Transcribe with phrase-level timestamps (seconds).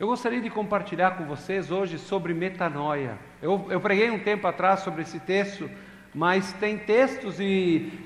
[0.00, 3.18] Eu gostaria de compartilhar com vocês hoje sobre metanoia.
[3.42, 5.70] Eu, eu preguei um tempo atrás sobre esse texto,
[6.14, 8.00] mas tem textos e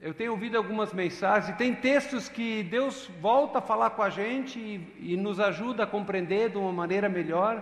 [0.00, 4.10] eu tenho ouvido algumas mensagens, e tem textos que Deus volta a falar com a
[4.10, 7.60] gente e, e nos ajuda a compreender de uma maneira melhor.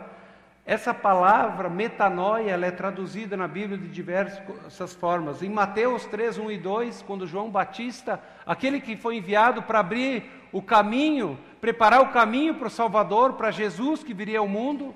[0.66, 5.42] Essa palavra metanoia, ela é traduzida na Bíblia de diversas formas.
[5.42, 10.30] Em Mateus 3, 1 e 2, quando João Batista, aquele que foi enviado para abrir
[10.52, 14.92] o caminho preparar o caminho para o Salvador, para Jesus que viria ao mundo,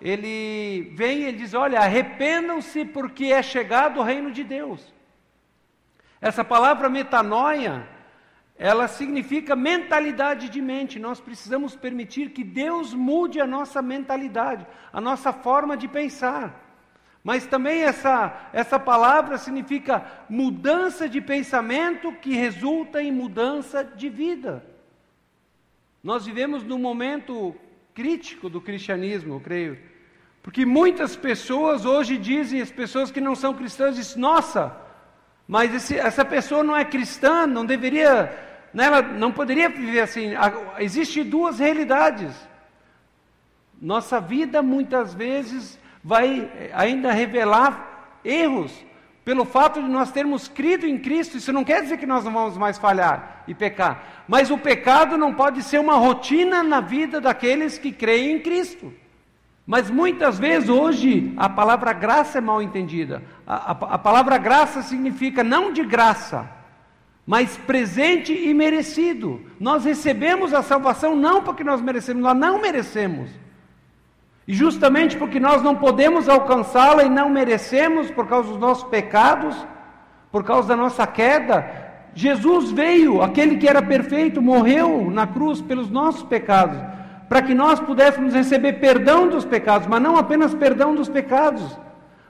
[0.00, 4.94] ele vem e ele diz: Olha, arrependam-se porque é chegado o reino de Deus.
[6.20, 7.84] Essa palavra metanoia,
[8.56, 11.00] ela significa mentalidade de mente.
[11.00, 16.60] Nós precisamos permitir que Deus mude a nossa mentalidade, a nossa forma de pensar.
[17.24, 24.73] Mas também essa, essa palavra significa mudança de pensamento que resulta em mudança de vida.
[26.04, 27.56] Nós vivemos num momento
[27.94, 29.78] crítico do cristianismo, eu creio.
[30.42, 34.76] Porque muitas pessoas hoje dizem, as pessoas que não são cristãs, dizem, nossa,
[35.48, 38.24] mas esse, essa pessoa não é cristã, não deveria,
[38.74, 40.32] né, ela não poderia viver assim.
[40.78, 42.36] Existem duas realidades.
[43.80, 48.84] Nossa vida muitas vezes vai ainda revelar erros
[49.24, 52.32] pelo fato de nós termos crido em Cristo, isso não quer dizer que nós não
[52.32, 54.24] vamos mais falhar e pecar.
[54.28, 58.92] Mas o pecado não pode ser uma rotina na vida daqueles que creem em Cristo.
[59.66, 63.22] Mas muitas vezes hoje a palavra graça é mal entendida.
[63.46, 66.46] A, a, a palavra graça significa não de graça,
[67.26, 69.40] mas presente e merecido.
[69.58, 73.30] Nós recebemos a salvação não porque nós merecemos, nós não merecemos.
[74.46, 79.56] E justamente porque nós não podemos alcançá-la e não merecemos por causa dos nossos pecados,
[80.30, 85.90] por causa da nossa queda, Jesus veio, aquele que era perfeito, morreu na cruz pelos
[85.90, 86.78] nossos pecados,
[87.28, 91.76] para que nós pudéssemos receber perdão dos pecados, mas não apenas perdão dos pecados,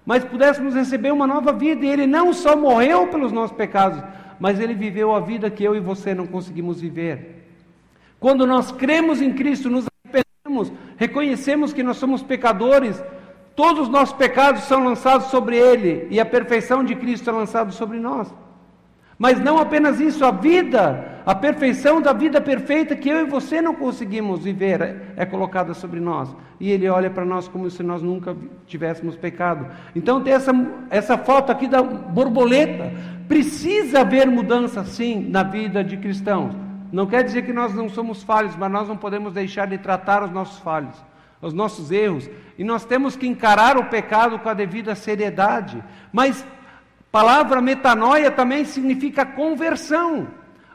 [0.06, 1.84] mas pudéssemos receber uma nova vida.
[1.84, 4.02] E Ele não só morreu pelos nossos pecados,
[4.40, 7.46] mas Ele viveu a vida que eu e você não conseguimos viver.
[8.18, 9.84] Quando nós cremos em Cristo, nos
[10.96, 13.02] reconhecemos que nós somos pecadores,
[13.56, 17.70] todos os nossos pecados são lançados sobre Ele e a perfeição de Cristo é lançada
[17.70, 18.32] sobre nós.
[19.18, 23.62] Mas não apenas isso, a vida, a perfeição da vida perfeita que eu e você
[23.62, 26.34] não conseguimos viver é, é colocada sobre nós.
[26.58, 29.68] E Ele olha para nós como se nós nunca tivéssemos pecado.
[29.94, 30.52] Então tem essa,
[30.90, 32.92] essa foto aqui da borboleta.
[33.28, 36.63] Precisa haver mudança sim na vida de cristãos.
[36.94, 40.22] Não quer dizer que nós não somos falhos, mas nós não podemos deixar de tratar
[40.22, 40.94] os nossos falhos,
[41.42, 42.30] os nossos erros.
[42.56, 45.82] E nós temos que encarar o pecado com a devida seriedade.
[46.12, 46.46] Mas
[47.10, 50.28] palavra metanoia também significa conversão.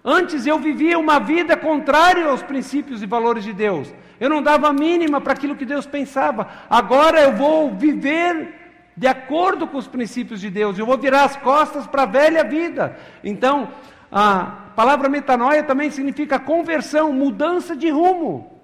[0.04, 3.90] Antes eu vivia uma vida contrária aos princípios e valores de Deus.
[4.20, 6.50] Eu não dava mínima para aquilo que Deus pensava.
[6.70, 8.56] Agora eu vou viver
[8.98, 10.78] de acordo com os princípios de Deus.
[10.78, 13.00] Eu vou virar as costas para a velha vida.
[13.24, 13.70] Então,
[14.12, 18.62] a palavra metanoia também significa conversão, mudança de rumo.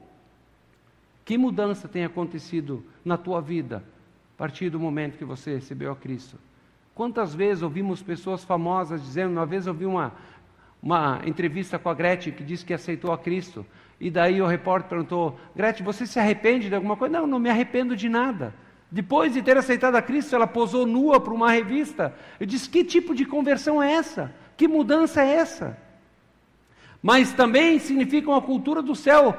[1.26, 3.84] Que mudança tem acontecido na tua vida
[4.34, 6.38] a partir do momento que você recebeu a Cristo?
[6.94, 10.14] Quantas vezes ouvimos pessoas famosas dizendo, uma vez ouvi uma,
[10.82, 13.66] uma entrevista com a Gretchen que disse que aceitou a Cristo,
[14.00, 17.20] e daí o repórter perguntou: Gretchen, você se arrepende de alguma coisa?
[17.20, 18.54] Não, não me arrependo de nada.
[18.90, 22.16] Depois de ter aceitado a Cristo, ela posou nua para uma revista.
[22.40, 24.34] Eu disse: que tipo de conversão é essa?
[24.56, 25.85] Que mudança é essa?
[27.06, 29.38] Mas também significa uma cultura do céu.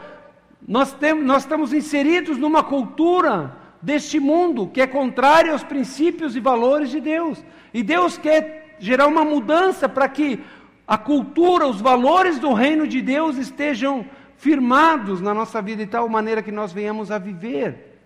[0.68, 6.40] Nós, temos, nós estamos inseridos numa cultura deste mundo que é contrária aos princípios e
[6.40, 7.44] valores de Deus.
[7.74, 10.38] E Deus quer gerar uma mudança para que
[10.86, 14.06] a cultura, os valores do reino de Deus estejam
[14.36, 17.98] firmados na nossa vida de tal maneira que nós venhamos a viver.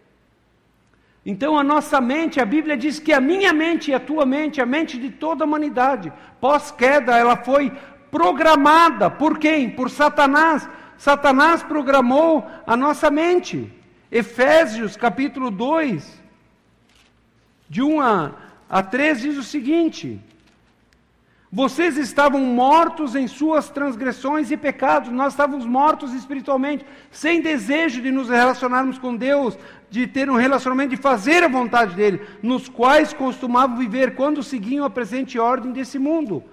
[1.23, 4.59] Então a nossa mente, a Bíblia diz que a minha mente e a tua mente,
[4.59, 6.11] a mente de toda a humanidade,
[6.41, 7.71] pós-queda, ela foi
[8.11, 9.71] programada por quem?
[9.71, 10.69] Por Satanás.
[10.97, 13.73] Satanás programou a nossa mente.
[14.13, 16.21] Efésios capítulo 2,
[17.69, 18.33] de 1 a,
[18.69, 20.21] a 3, diz o seguinte:
[21.53, 28.13] vocês estavam mortos em suas transgressões e pecados, nós estávamos mortos espiritualmente, sem desejo de
[28.13, 29.59] nos relacionarmos com Deus,
[29.91, 34.85] de ter um relacionamento, de fazer a vontade dEle, nos quais costumavam viver quando seguiam
[34.85, 36.45] a presente ordem desse mundo.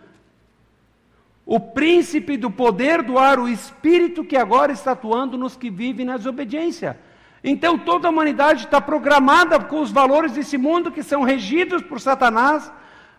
[1.48, 6.06] O príncipe do poder do ar, o espírito que agora está atuando nos que vivem
[6.06, 7.00] na desobediência.
[7.44, 12.00] Então toda a humanidade está programada com os valores desse mundo que são regidos por
[12.00, 12.72] Satanás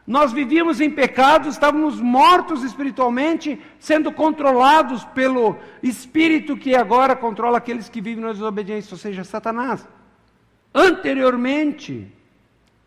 [0.08, 7.90] nós vivíamos em pecado, estávamos mortos espiritualmente, sendo controlados pelo espírito que agora controla aqueles
[7.90, 9.86] que vivem na desobediência, ou seja, Satanás.
[10.74, 12.10] Anteriormente,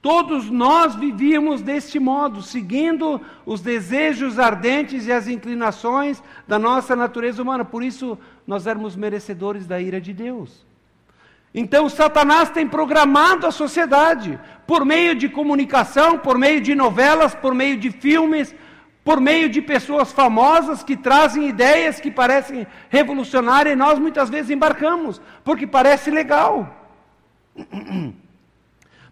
[0.02, 7.42] todos nós vivíamos deste modo, seguindo os desejos ardentes e as inclinações da nossa natureza
[7.42, 8.18] humana, por isso
[8.48, 10.66] nós éramos merecedores da ira de Deus.
[11.54, 17.54] Então, Satanás tem programado a sociedade por meio de comunicação, por meio de novelas, por
[17.54, 18.56] meio de filmes,
[19.04, 24.50] por meio de pessoas famosas que trazem ideias que parecem revolucionárias e nós muitas vezes
[24.50, 26.76] embarcamos, porque parece legal.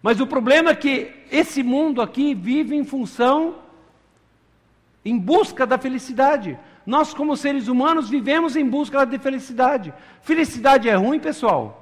[0.02, 3.56] Mas o problema é que esse mundo aqui vive em função,
[5.04, 6.58] em busca da felicidade.
[6.86, 9.92] Nós, como seres humanos, vivemos em busca da felicidade.
[10.22, 11.76] Felicidade é ruim, pessoal?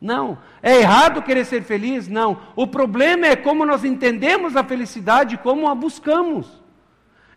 [0.00, 0.38] Não.
[0.62, 2.08] É errado querer ser feliz?
[2.08, 2.38] Não.
[2.56, 6.62] O problema é como nós entendemos a felicidade, como a buscamos.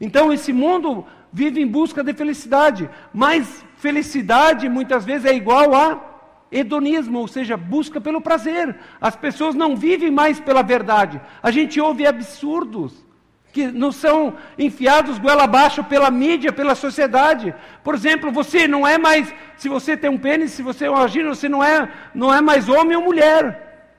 [0.02, 6.17] Então, esse mundo vive em busca de felicidade, mas felicidade muitas vezes é igual a
[6.52, 8.76] hedonismo, ou seja, busca pelo prazer.
[9.00, 11.20] As pessoas não vivem mais pela verdade.
[11.42, 13.06] A gente ouve absurdos
[13.52, 17.56] que não são enfiados goela abaixo pela mídia, pela sociedade.
[17.84, 20.96] Por exemplo, você não é mais, se você tem um pênis, se você é um
[20.96, 23.90] agir, você não é, não é mais homem ou mulher.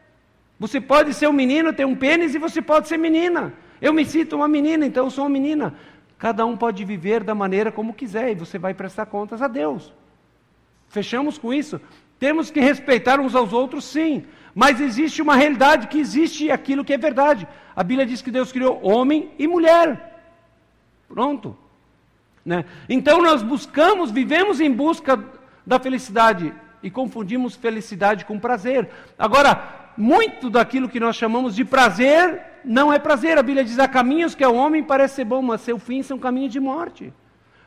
[0.60, 3.52] Você pode ser um menino, ter um pênis e você pode ser menina.
[3.80, 5.74] Eu me sinto uma menina, então eu sou uma menina.
[6.18, 9.92] Cada um pode viver da maneira como quiser e você vai prestar contas a Deus.
[10.88, 11.80] Fechamos com isso?
[12.18, 14.24] Temos que respeitar uns aos outros, sim.
[14.54, 17.46] Mas existe uma realidade que existe aquilo que é verdade.
[17.76, 20.20] A Bíblia diz que Deus criou homem e mulher.
[21.08, 21.56] Pronto.
[22.44, 22.64] Né?
[22.88, 25.22] Então nós buscamos, vivemos em busca
[25.66, 28.88] da felicidade e confundimos felicidade com prazer.
[29.18, 33.38] Agora, muito daquilo que nós chamamos de prazer não é prazer.
[33.38, 36.18] A Bíblia diz: há caminhos que ao homem parece ser bom, mas seu fim são
[36.18, 37.12] caminhos de morte.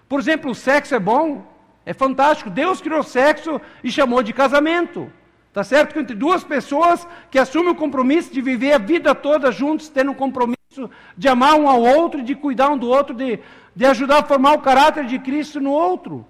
[0.09, 1.45] Por exemplo, o sexo é bom,
[1.85, 2.49] é fantástico.
[2.49, 5.11] Deus criou sexo e chamou de casamento.
[5.53, 9.89] Tá certo entre duas pessoas que assumem o compromisso de viver a vida toda juntos,
[9.89, 13.39] tendo um compromisso de amar um ao outro, de cuidar um do outro, de,
[13.75, 16.25] de ajudar a formar o caráter de Cristo no outro.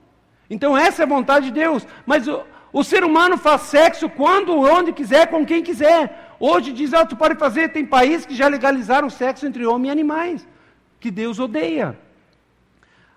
[0.49, 1.85] Então essa é a vontade de Deus.
[2.05, 2.41] Mas o,
[2.73, 6.35] o ser humano faz sexo quando, onde quiser, com quem quiser.
[6.39, 9.89] Hoje diz, ah, tu pode fazer, tem países que já legalizaram o sexo entre homem
[9.89, 10.47] e animais,
[10.99, 11.95] que Deus odeia.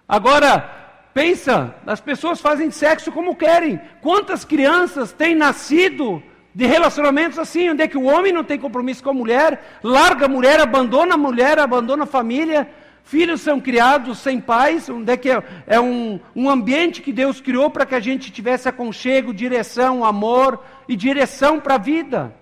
[0.06, 0.83] Agora,
[1.14, 3.81] Pensa, as pessoas fazem sexo como querem.
[4.02, 6.20] Quantas crianças têm nascido
[6.52, 10.26] de relacionamentos assim, onde é que o homem não tem compromisso com a mulher, larga
[10.26, 12.69] a mulher, abandona a mulher, abandona a família,
[13.05, 17.40] filhos são criados sem pais, onde é que é, é um, um ambiente que Deus
[17.40, 22.34] criou para que a gente tivesse aconchego, direção, amor e direção para a vida.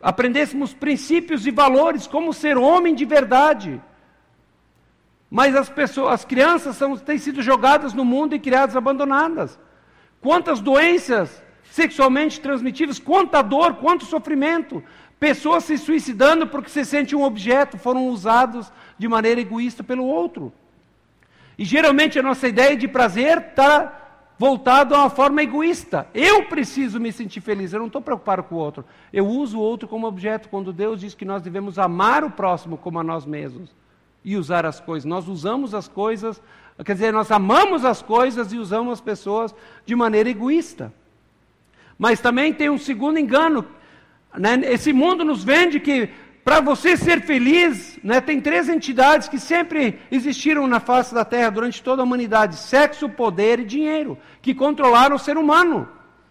[0.00, 3.80] Aprendêssemos princípios e valores, como ser homem de verdade.
[5.30, 9.58] Mas as pessoas, as crianças são, têm sido jogadas no mundo e criadas abandonadas.
[10.20, 14.82] Quantas doenças sexualmente transmitidas, quanta dor, quanto sofrimento.
[15.20, 20.52] Pessoas se suicidando porque se sente um objeto, foram usados de maneira egoísta pelo outro.
[21.58, 23.94] E geralmente a nossa ideia de prazer está
[24.38, 26.06] voltada a uma forma egoísta.
[26.14, 28.84] Eu preciso me sentir feliz, eu não estou preocupado com o outro.
[29.12, 32.78] Eu uso o outro como objeto, quando Deus diz que nós devemos amar o próximo
[32.78, 33.74] como a nós mesmos
[34.24, 35.04] e usar as coisas.
[35.04, 36.40] Nós usamos as coisas,
[36.84, 39.54] quer dizer, nós amamos as coisas e usamos as pessoas
[39.84, 40.92] de maneira egoísta.
[41.98, 43.64] Mas também tem um segundo engano.
[44.36, 44.60] Né?
[44.64, 46.10] Esse mundo nos vende que
[46.44, 51.50] para você ser feliz, né, tem três entidades que sempre existiram na face da Terra
[51.50, 55.86] durante toda a humanidade: sexo, poder e dinheiro, que controlaram o ser humano.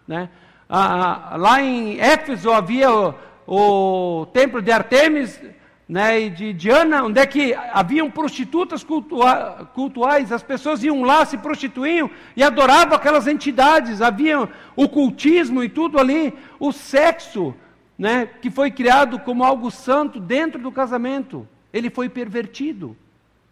[0.08, 0.28] Né?
[0.68, 3.14] Ah, lá em Éfeso havia o,
[3.46, 5.40] o templo de Artemis,
[5.88, 11.24] né, e de Diana, onde é que haviam prostitutas cultua cultuais, as pessoas iam lá,
[11.24, 17.54] se prostituíam e adoravam aquelas entidades, havia o cultismo e tudo ali, o sexo,
[17.98, 22.94] né, que foi criado como algo santo dentro do casamento, ele foi pervertido.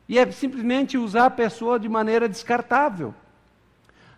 [0.06, 3.14] E é simplesmente usar a pessoa de maneira descartável.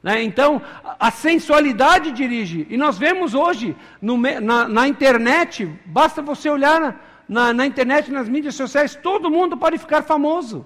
[0.02, 0.22] Né?
[0.22, 0.60] Então,
[0.98, 2.66] a sensualidade dirige.
[2.68, 8.28] E nós vemos hoje no, na, na internet, basta você olhar na, na internet, nas
[8.28, 10.64] mídias sociais, todo mundo pode ficar famoso.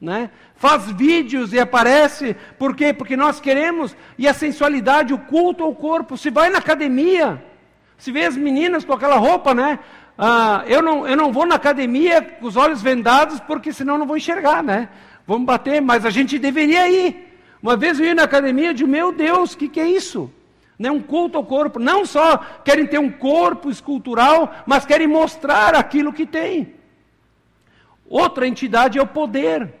[0.00, 0.30] Né?
[0.56, 2.92] Faz vídeos e aparece, por quê?
[2.92, 6.16] Porque nós queremos, e a sensualidade, o culto ao corpo.
[6.16, 7.42] Se vai na academia,
[7.96, 9.78] se vê as meninas com aquela roupa, né?
[10.18, 14.06] Ah, eu, não, eu não vou na academia com os olhos vendados, porque senão não
[14.06, 14.88] vou enxergar, né?
[15.26, 17.38] Vamos bater, mas a gente deveria ir.
[17.62, 20.30] Uma vez eu ia na academia e disse, meu Deus, o que, que é isso?
[20.82, 21.78] Né, um culto ao corpo.
[21.78, 26.74] Não só querem ter um corpo escultural, mas querem mostrar aquilo que tem.
[28.08, 29.72] Outra entidade é o poder.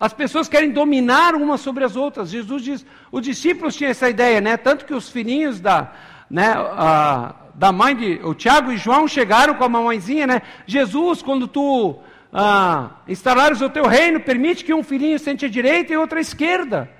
[0.00, 2.30] As pessoas querem dominar umas sobre as outras.
[2.30, 4.56] Jesus diz, os discípulos tinham essa ideia, né?
[4.56, 5.92] Tanto que os filhinhos da,
[6.28, 10.42] né, a, da mãe de, o Tiago e João chegaram com a mamãezinha, né?
[10.66, 11.96] Jesus, quando tu
[12.32, 16.20] ah, instalares o teu reino, permite que um filhinho sente à direita e outro à
[16.20, 16.90] esquerda,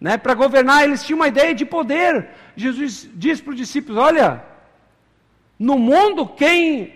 [0.00, 0.18] né?
[0.18, 2.28] Para governar, eles tinham uma ideia de poder.
[2.56, 4.44] Jesus diz para os discípulos: olha,
[5.58, 6.92] no mundo quem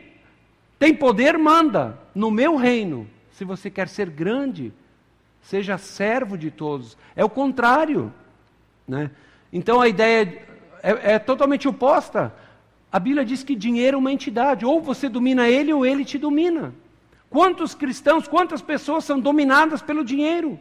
[0.79, 1.99] tem poder manda.
[2.15, 4.73] No meu reino, se você quer ser grande,
[5.41, 6.97] seja servo de todos.
[7.15, 8.13] É o contrário.
[8.87, 9.11] Né?
[9.53, 10.43] Então a ideia
[10.83, 12.35] é, é, totalmente oposta.
[12.91, 16.19] A Bíblia diz que dinheiro é uma entidade, ou você domina ele ou ele te
[16.19, 16.75] domina.
[17.31, 20.59] Quantos cristãos, quantas pessoas são dominadas pelo dinheiro?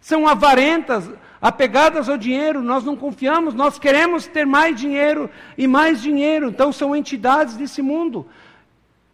[0.00, 6.00] São avarentas, apegadas ao dinheiro, nós não confiamos, nós queremos ter mais dinheiro e mais
[6.00, 8.26] dinheiro, então são entidades desse mundo.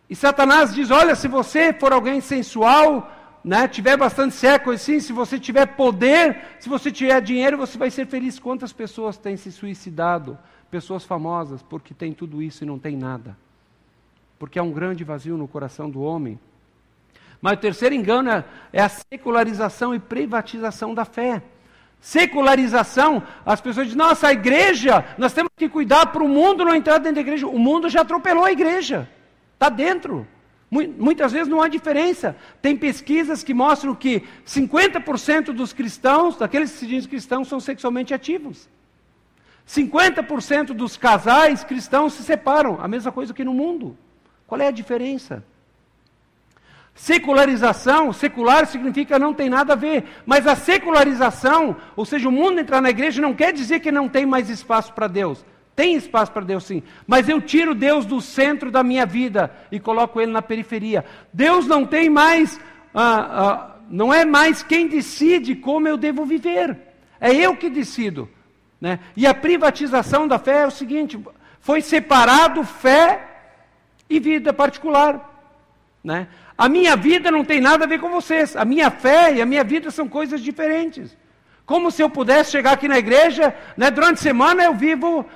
[0.09, 3.11] E Satanás diz: olha, se você for alguém sensual,
[3.43, 7.91] né, tiver bastante século assim, se você tiver poder, se você tiver dinheiro, você vai
[7.91, 8.39] ser feliz.
[8.39, 10.39] Quantas pessoas têm se suicidado?
[10.71, 13.37] Pessoas famosas, porque tem tudo isso e não tem nada.
[14.39, 16.39] Porque há um grande vazio no coração do homem.
[17.45, 21.43] Mas o terceiro engano é, é a secularização e privatização da fé.
[22.01, 26.75] Secularização, as pessoas dizem, nossa, a igreja, nós temos que cuidar para o mundo não
[26.75, 27.47] entrar dentro da igreja.
[27.47, 29.07] O mundo já atropelou a igreja,
[29.53, 30.27] está dentro.
[30.71, 32.35] Muitas vezes não há diferença.
[32.63, 38.15] Tem pesquisas que mostram que 50% dos cristãos, daqueles que se dizem cristãos, são sexualmente
[38.15, 38.71] ativos.
[39.69, 42.79] 50% dos casais cristãos se separam.
[42.81, 43.99] A mesma coisa que no mundo.
[44.47, 45.45] Qual é a diferença?
[46.95, 50.05] Secularização, secular significa não tem nada a ver.
[50.25, 54.09] Mas a secularização, ou seja, o mundo entrar na igreja, não quer dizer que não
[54.09, 55.45] tem mais espaço para Deus.
[55.75, 59.81] Tem espaço para Deus sim, mas eu tiro Deus do centro da minha vida e
[59.81, 61.05] coloco Ele na periferia.
[61.33, 62.61] Deus não tem mais,
[62.95, 66.79] ah, ah, não é mais quem decide como eu devo viver,
[67.21, 68.29] é eu que decido.
[68.81, 69.01] Né?
[69.17, 71.19] E a privatização da fé é o seguinte:
[71.59, 73.27] foi separado fé
[74.09, 75.33] e vida particular.
[76.05, 76.29] Né?
[76.57, 79.47] A minha vida não tem nada a ver com vocês, a minha fé e a
[79.47, 81.17] minha vida são coisas diferentes.
[81.67, 85.27] Como se eu pudesse chegar aqui na igreja, né, durante a semana eu vivo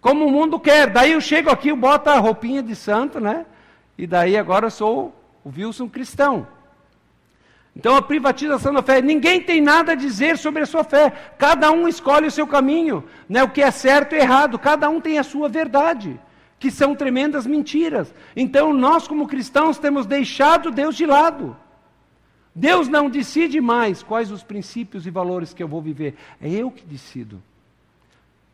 [0.00, 0.90] como o mundo quer.
[0.90, 3.46] Daí eu chego aqui, eu boto a roupinha de santo, né?
[3.96, 6.46] E daí agora eu sou o Wilson cristão.
[7.74, 11.10] Então a privatização da fé, ninguém tem nada a dizer sobre a sua fé.
[11.38, 13.42] Cada um escolhe o seu caminho, né?
[13.42, 16.20] O que é certo e errado, cada um tem a sua verdade,
[16.62, 18.14] que são tremendas mentiras.
[18.36, 21.56] Então nós como cristãos temos deixado Deus de lado.
[22.54, 26.70] Deus não decide mais quais os princípios e valores que eu vou viver, é eu
[26.70, 27.42] que decido.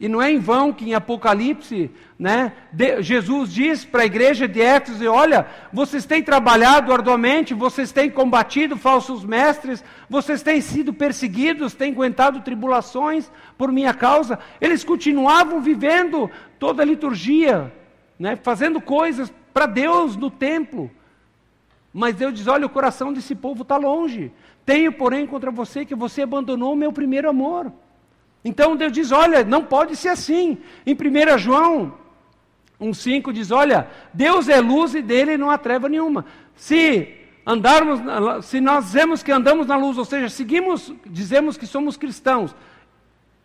[0.01, 4.49] E não é em vão que em Apocalipse, né, de, Jesus diz para a igreja
[4.49, 10.95] de Éfeso: olha, vocês têm trabalhado arduamente, vocês têm combatido falsos mestres, vocês têm sido
[10.95, 14.39] perseguidos, têm aguentado tribulações por minha causa.
[14.63, 17.71] Eles continuavam vivendo toda a liturgia,
[18.19, 20.91] né, fazendo coisas para Deus no templo.
[21.93, 24.33] Mas Deus diz: olha, o coração desse povo está longe.
[24.65, 27.73] Tenho, porém, contra você que você abandonou o meu primeiro amor.
[28.45, 30.59] Então Deus diz: olha, não pode ser assim.
[30.87, 31.95] Em 1 João
[32.81, 36.25] 1,5 diz: olha, Deus é luz e dele não há treva nenhuma.
[36.55, 38.01] Se andarmos,
[38.45, 42.55] se nós dizemos que andamos na luz, ou seja, seguimos, dizemos que somos cristãos,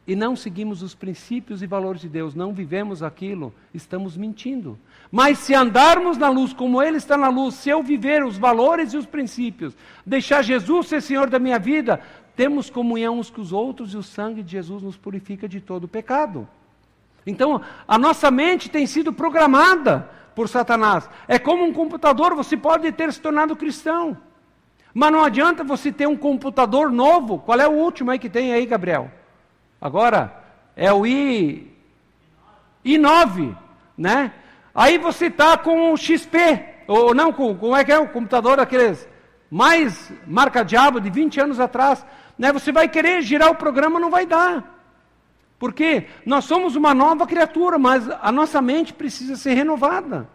[0.06, 4.78] e não seguimos os princípios e valores de Deus, não vivemos aquilo, estamos mentindo.
[5.10, 8.94] Mas se andarmos na luz como Ele está na luz, se eu viver os valores
[8.94, 9.74] e os princípios,
[10.06, 12.02] deixar Jesus ser Senhor da minha vida,
[12.36, 15.88] temos comunhão uns com os outros e o sangue de Jesus nos purifica de todo
[15.88, 16.48] pecado.
[17.26, 21.10] Então, a nossa mente tem sido programada por Satanás.
[21.28, 24.18] É como um computador, você pode ter se tornado cristão.
[24.94, 27.40] Mas não adianta você ter um computador novo.
[27.40, 29.10] Qual é o último aí que tem aí, Gabriel?
[29.84, 30.34] Agora,
[30.78, 31.70] é o I,
[32.86, 33.54] I9,
[33.98, 34.32] né?
[34.74, 36.38] Aí você está com o XP,
[36.88, 39.06] ou não, com, como é que é o computador daqueles
[39.52, 42.06] mais marca-diabo de 20 anos atrás.
[42.40, 42.54] Né?
[42.54, 44.64] Você vai querer girar o programa, não vai dar.
[45.60, 50.30] Porque nós somos uma nova criatura, mas a nossa mente precisa ser renovada.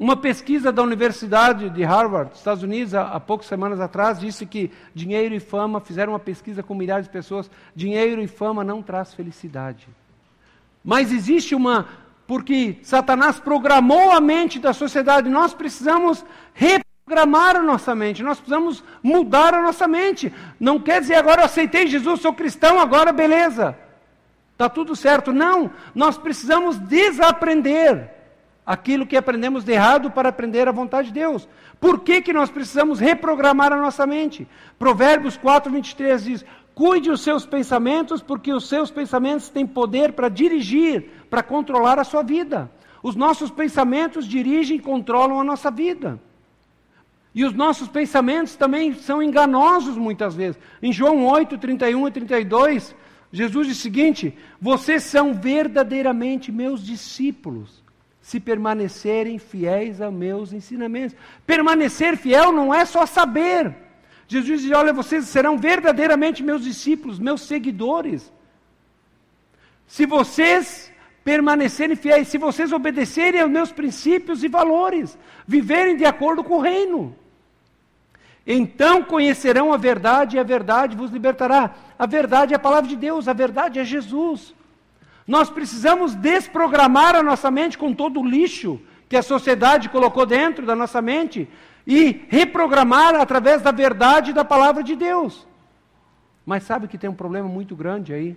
[0.00, 5.34] Uma pesquisa da Universidade de Harvard, Estados Unidos, há, poucas semanas atrás, disse que dinheiro
[5.34, 9.86] e fama, fizeram uma pesquisa com milhares de pessoas, dinheiro e fama não traz felicidade.
[10.82, 11.86] Mas existe uma,
[12.26, 16.24] porque Satanás programou a mente da sociedade, nós precisamos
[17.04, 20.32] programar a nossa mente, nós precisamos mudar a nossa mente.
[20.58, 23.76] Não quer dizer agora eu aceitei Jesus, sou cristão, agora beleza.
[24.52, 25.30] Está tudo certo.
[25.30, 28.19] Não, nós precisamos desaprender
[28.64, 31.48] aquilo que aprendemos de errado para aprender a vontade de Deus.
[31.80, 34.46] Por que, que nós precisamos reprogramar a nossa mente?
[34.78, 40.28] Provérbios 4, 23 diz: Cuide os seus pensamentos, porque os seus pensamentos têm poder para
[40.28, 42.70] dirigir, para controlar a sua vida.
[43.02, 46.20] Os nossos pensamentos dirigem e controlam a nossa vida.
[47.34, 50.60] E os nossos pensamentos também são enganosos muitas vezes.
[50.82, 52.94] Em João 8, 31 e 32,
[53.32, 57.82] Jesus diz o seguinte: Vocês são verdadeiramente meus discípulos,
[58.20, 61.16] se permanecerem fiéis aos meus ensinamentos.
[61.46, 63.74] Permanecer fiel não é só saber.
[64.28, 68.32] Jesus diz: Olha, vocês serão verdadeiramente meus discípulos, meus seguidores.
[69.86, 70.92] Se vocês
[71.24, 76.60] permanecerem fiéis, se vocês obedecerem aos meus princípios e valores, viverem de acordo com o
[76.60, 77.16] reino.
[78.46, 81.74] Então conhecerão a verdade e a verdade vos libertará.
[81.98, 84.54] A verdade é a palavra de Deus, a verdade é Jesus.
[85.26, 90.64] Nós precisamos desprogramar a nossa mente com todo o lixo que a sociedade colocou dentro
[90.64, 91.48] da nossa mente
[91.86, 95.46] e reprogramar através da verdade da palavra de Deus.
[96.46, 98.36] Mas sabe que tem um problema muito grande aí?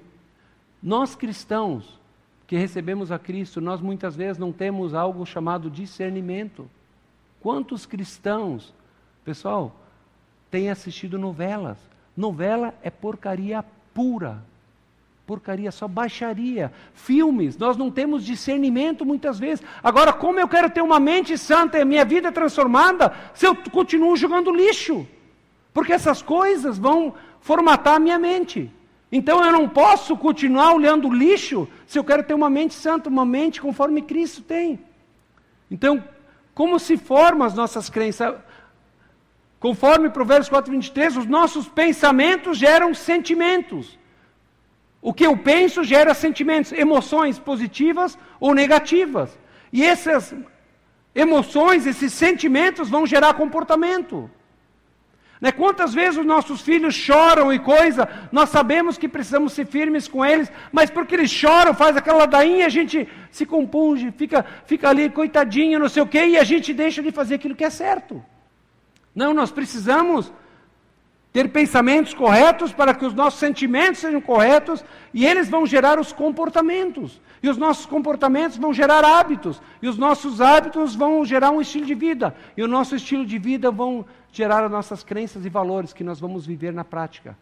[0.81, 1.99] Nós cristãos
[2.45, 6.69] que recebemos a Cristo, nós muitas vezes não temos algo chamado discernimento.
[7.39, 8.73] Quantos cristãos,
[9.23, 9.75] pessoal,
[10.51, 11.77] têm assistido novelas?
[12.15, 13.63] Novela é porcaria
[13.93, 14.43] pura.
[15.25, 16.71] Porcaria, só baixaria.
[16.93, 19.63] Filmes, nós não temos discernimento muitas vezes.
[19.81, 23.55] Agora, como eu quero ter uma mente santa e a minha vida transformada se eu
[23.55, 25.07] continuo jogando lixo?
[25.73, 28.69] Porque essas coisas vão formatar a minha mente.
[29.11, 33.25] Então eu não posso continuar olhando lixo se eu quero ter uma mente santa, uma
[33.25, 34.79] mente conforme Cristo tem.
[35.71, 36.03] Então,
[36.53, 38.35] como se formam as nossas crenças?
[39.59, 43.97] Conforme Provérbios 4, 23, os nossos pensamentos geram sentimentos.
[45.03, 49.37] O que eu penso gera sentimentos, emoções positivas ou negativas.
[49.71, 50.33] E essas
[51.13, 54.31] emoções, esses sentimentos vão gerar comportamento.
[55.41, 55.51] Né?
[55.51, 60.25] Quantas vezes os nossos filhos choram e coisa, nós sabemos que precisamos ser firmes com
[60.25, 65.09] eles, mas porque eles choram, faz aquela ladainha, a gente se compunge, fica, fica ali
[65.09, 68.23] coitadinho, não sei o quê, e a gente deixa de fazer aquilo que é certo.
[69.13, 70.31] Não, nós precisamos
[71.33, 76.13] ter pensamentos corretos para que os nossos sentimentos sejam corretos e eles vão gerar os
[76.13, 77.19] comportamentos.
[77.41, 79.59] E os nossos comportamentos vão gerar hábitos.
[79.81, 82.35] E os nossos hábitos vão gerar um estilo de vida.
[82.55, 86.19] E o nosso estilo de vida vão gerar as nossas crenças e valores que nós
[86.19, 87.35] vamos viver na prática.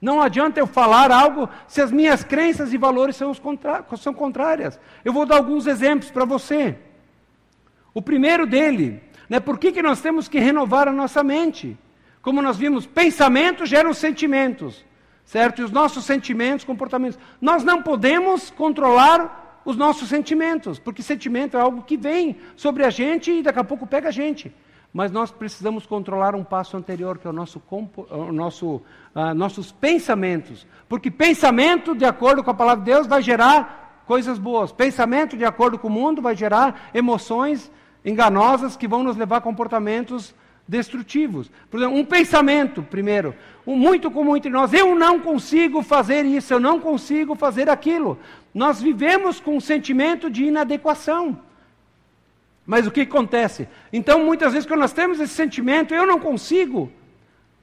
[0.00, 3.84] Não adianta eu falar algo se as minhas crenças e valores são, contra...
[3.96, 4.78] são contrárias.
[5.04, 6.78] Eu vou dar alguns exemplos para você.
[7.92, 11.76] O primeiro dele, né, por que, que nós temos que renovar a nossa mente?
[12.28, 14.84] Como nós vimos, pensamentos geram sentimentos,
[15.24, 15.62] certo?
[15.62, 17.18] E os nossos sentimentos, comportamentos.
[17.40, 22.90] Nós não podemos controlar os nossos sentimentos, porque sentimento é algo que vem sobre a
[22.90, 24.54] gente e daqui a pouco pega a gente.
[24.92, 27.62] Mas nós precisamos controlar um passo anterior, que é o nosso,
[28.10, 28.82] o nosso,
[29.14, 30.66] uh, nossos pensamentos.
[30.86, 34.70] Porque pensamento, de acordo com a palavra de Deus, vai gerar coisas boas.
[34.70, 37.72] Pensamento, de acordo com o mundo, vai gerar emoções
[38.04, 40.34] enganosas que vão nos levar a comportamentos
[40.68, 41.50] destrutivos.
[41.70, 43.34] Por exemplo, um pensamento, primeiro,
[43.66, 48.18] um muito comum entre nós, eu não consigo fazer isso, eu não consigo fazer aquilo.
[48.52, 51.40] Nós vivemos com um sentimento de inadequação.
[52.66, 53.66] Mas o que acontece?
[53.90, 56.92] Então, muitas vezes, quando nós temos esse sentimento, eu não consigo,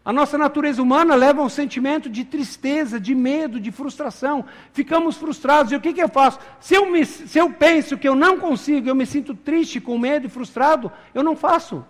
[0.03, 4.45] a nossa natureza humana leva um sentimento de tristeza, de medo, de frustração.
[4.73, 5.71] Ficamos frustrados.
[5.71, 6.39] E o que, que eu faço?
[6.59, 9.97] Se eu, me, se eu penso que eu não consigo, eu me sinto triste, com
[9.99, 11.85] medo e frustrado, eu não faço.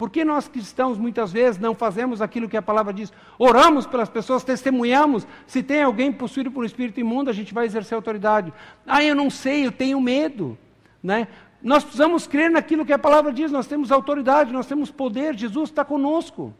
[0.00, 3.12] Por que nós cristãos muitas vezes não fazemos aquilo que a palavra diz?
[3.38, 5.26] Oramos pelas pessoas, testemunhamos.
[5.46, 8.50] Se tem alguém possuído por um espírito imundo, a gente vai exercer autoridade.
[8.86, 10.56] Ah, eu não sei, eu tenho medo.
[11.02, 11.28] Né?
[11.62, 15.68] Nós precisamos crer naquilo que a palavra diz, nós temos autoridade, nós temos poder, Jesus
[15.68, 16.54] está conosco.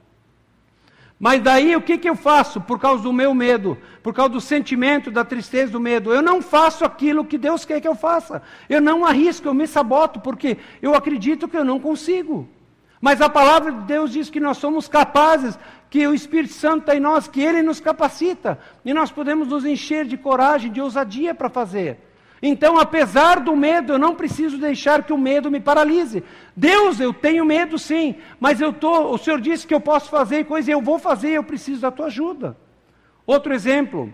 [1.18, 4.40] Mas daí o que, que eu faço por causa do meu medo, por causa do
[4.42, 6.12] sentimento, da tristeza, do medo?
[6.12, 8.42] Eu não faço aquilo que Deus quer que eu faça.
[8.68, 12.46] Eu não arrisco, eu me saboto, porque eu acredito que eu não consigo.
[13.00, 15.58] Mas a palavra de Deus diz que nós somos capazes,
[15.88, 19.64] que o Espírito Santo está em nós, que ele nos capacita, e nós podemos nos
[19.64, 21.98] encher de coragem, de ousadia para fazer.
[22.42, 26.22] Então, apesar do medo, eu não preciso deixar que o medo me paralise.
[26.56, 30.44] Deus, eu tenho medo sim, mas eu tô, o Senhor disse que eu posso fazer
[30.44, 32.56] coisa, eu vou fazer, eu preciso da tua ajuda.
[33.26, 34.12] Outro exemplo,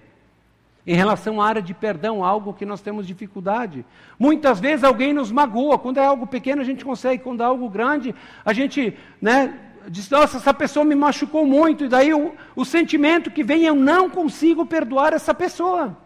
[0.87, 3.85] em relação à área de perdão, algo que nós temos dificuldade.
[4.19, 7.69] Muitas vezes alguém nos magoa, quando é algo pequeno a gente consegue, quando é algo
[7.69, 12.65] grande, a gente né, diz, nossa, essa pessoa me machucou muito, e daí o, o
[12.65, 15.97] sentimento que vem, eu não consigo perdoar essa pessoa.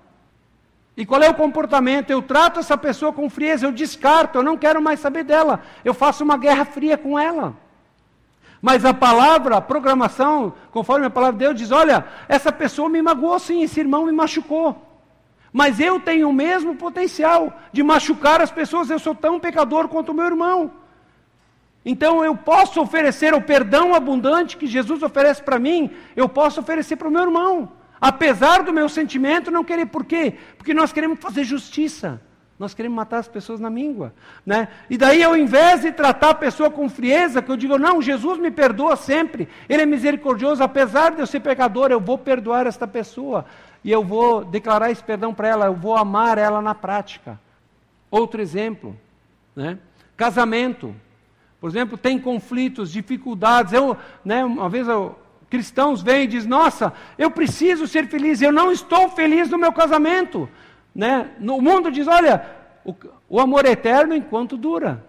[0.97, 2.11] E qual é o comportamento?
[2.11, 5.61] Eu trato essa pessoa com frieza, eu descarto, eu não quero mais saber dela.
[5.85, 7.55] Eu faço uma guerra fria com ela.
[8.61, 13.01] Mas a palavra, a programação, conforme a palavra de Deus diz: olha, essa pessoa me
[13.01, 14.87] magoou sim, esse irmão me machucou.
[15.53, 20.13] Mas eu tenho o mesmo potencial de machucar as pessoas, eu sou tão pecador quanto
[20.13, 20.71] o meu irmão.
[21.85, 26.97] Então eu posso oferecer o perdão abundante que Jesus oferece para mim, eu posso oferecer
[26.97, 27.73] para o meu irmão.
[28.01, 30.35] Apesar do meu sentimento não querer, por quê?
[30.57, 32.21] Porque nós queremos fazer justiça.
[32.61, 34.13] Nós queremos matar as pessoas na míngua.
[34.45, 34.69] Né?
[34.91, 38.39] E daí, ao invés de tratar a pessoa com frieza, que eu digo, não, Jesus
[38.39, 42.87] me perdoa sempre, Ele é misericordioso, apesar de eu ser pecador, eu vou perdoar esta
[42.87, 43.47] pessoa.
[43.83, 47.41] E eu vou declarar esse perdão para ela, eu vou amar ela na prática.
[48.11, 48.95] Outro exemplo,
[49.57, 49.79] né?
[50.15, 50.95] casamento.
[51.59, 53.73] Por exemplo, tem conflitos, dificuldades.
[53.73, 55.19] Eu, né, uma vez eu,
[55.49, 59.73] cristãos vêm e dizem: Nossa, eu preciso ser feliz, eu não estou feliz no meu
[59.73, 60.47] casamento.
[60.95, 61.31] Né?
[61.39, 62.45] No mundo diz: Olha,
[62.85, 62.95] o,
[63.29, 65.05] o amor é eterno enquanto dura.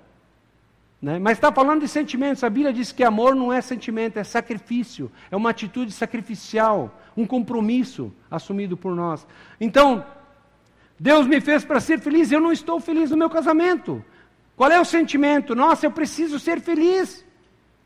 [1.01, 1.17] Né?
[1.17, 2.43] Mas está falando de sentimentos.
[2.43, 7.25] A Bíblia diz que amor não é sentimento, é sacrifício, é uma atitude sacrificial, um
[7.25, 9.25] compromisso assumido por nós.
[9.59, 10.05] Então,
[10.99, 14.03] Deus me fez para ser feliz, eu não estou feliz no meu casamento.
[14.55, 15.55] Qual é o sentimento?
[15.55, 17.25] Nossa, eu preciso ser feliz.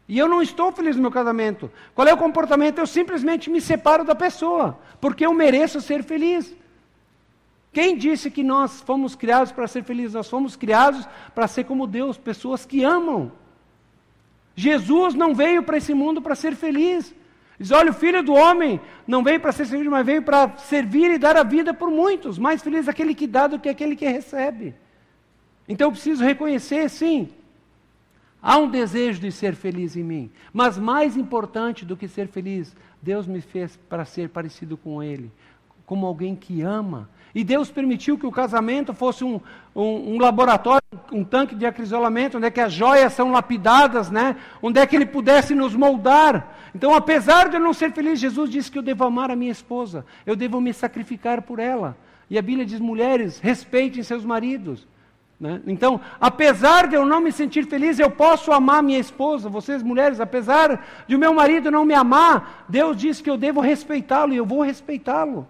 [0.08, 1.72] E eu não estou feliz no meu casamento.
[1.96, 2.80] Qual é o comportamento?
[2.80, 6.54] Eu simplesmente me separo da pessoa, porque eu mereço ser feliz.
[7.76, 10.14] Quem disse que nós fomos criados para ser felizes?
[10.14, 13.34] Nós fomos criados para ser como Deus, pessoas que amam.
[14.56, 17.14] Jesus não veio para esse mundo para ser feliz.
[17.60, 21.12] Diz: olha, o filho do homem não veio para ser feliz, mas veio para servir
[21.12, 22.40] e dar a vida por muitos.
[22.40, 24.74] Mais feliz aquele que dá do que aquele que recebe.
[25.68, 27.28] Então eu preciso reconhecer, sim,
[28.42, 30.32] há um desejo de ser feliz em mim.
[30.54, 35.30] Mas mais importante do que ser feliz, Deus me fez para ser parecido com Ele,
[35.86, 37.10] como alguém que ama.
[37.36, 39.42] E Deus permitiu que o casamento fosse um,
[39.76, 44.38] um, um, laboratório, um tanque de acrisolamento, onde é que as joias são lapidadas, né?
[44.64, 46.56] onde é que Ele pudesse nos moldar.
[46.74, 49.52] Então, apesar de eu não ser feliz, Jesus disse que eu devo amar a minha
[49.52, 51.98] esposa, eu devo me sacrificar por ela.
[52.30, 54.88] E a Bíblia diz: mulheres, respeitem seus maridos.
[55.38, 55.62] Né?
[55.68, 59.50] Então, apesar de eu não me sentir feliz, eu posso amar minha esposa.
[59.50, 63.60] Vocês, mulheres, apesar de o meu marido não me amar, Deus diz que eu devo
[63.60, 65.46] respeitá-lo e eu vou respeitá-lo.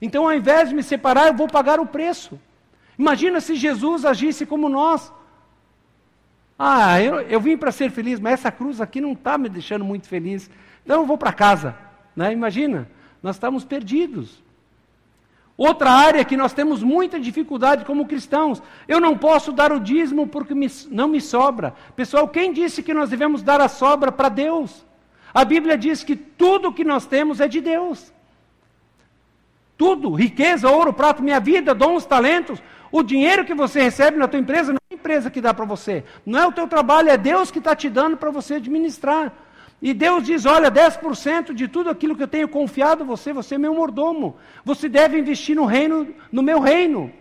[0.00, 2.38] Então, ao invés de me separar, eu vou pagar o preço.
[2.98, 5.12] Imagina se Jesus agisse como nós.
[6.58, 9.84] Ah, eu, eu vim para ser feliz, mas essa cruz aqui não está me deixando
[9.84, 10.50] muito feliz.
[10.84, 11.76] Então eu vou para casa.
[12.16, 12.32] Né?
[12.32, 12.88] Imagina,
[13.22, 14.42] nós estamos perdidos.
[15.56, 18.62] Outra área que nós temos muita dificuldade como cristãos.
[18.86, 21.74] Eu não posso dar o dízimo porque me, não me sobra.
[21.94, 24.84] Pessoal, quem disse que nós devemos dar a sobra para Deus?
[25.32, 28.12] A Bíblia diz que tudo que nós temos é de Deus.
[29.78, 32.60] Tudo, riqueza, ouro, prato, minha vida, dons, talentos.
[32.90, 35.64] O dinheiro que você recebe na tua empresa não é a empresa que dá para
[35.64, 36.02] você.
[36.26, 39.32] Não é o teu trabalho, é Deus que está te dando para você administrar.
[39.80, 43.54] E Deus diz: olha, 10% de tudo aquilo que eu tenho confiado a você, você
[43.54, 44.36] é meu mordomo.
[44.64, 47.12] Você deve investir no reino, no meu reino.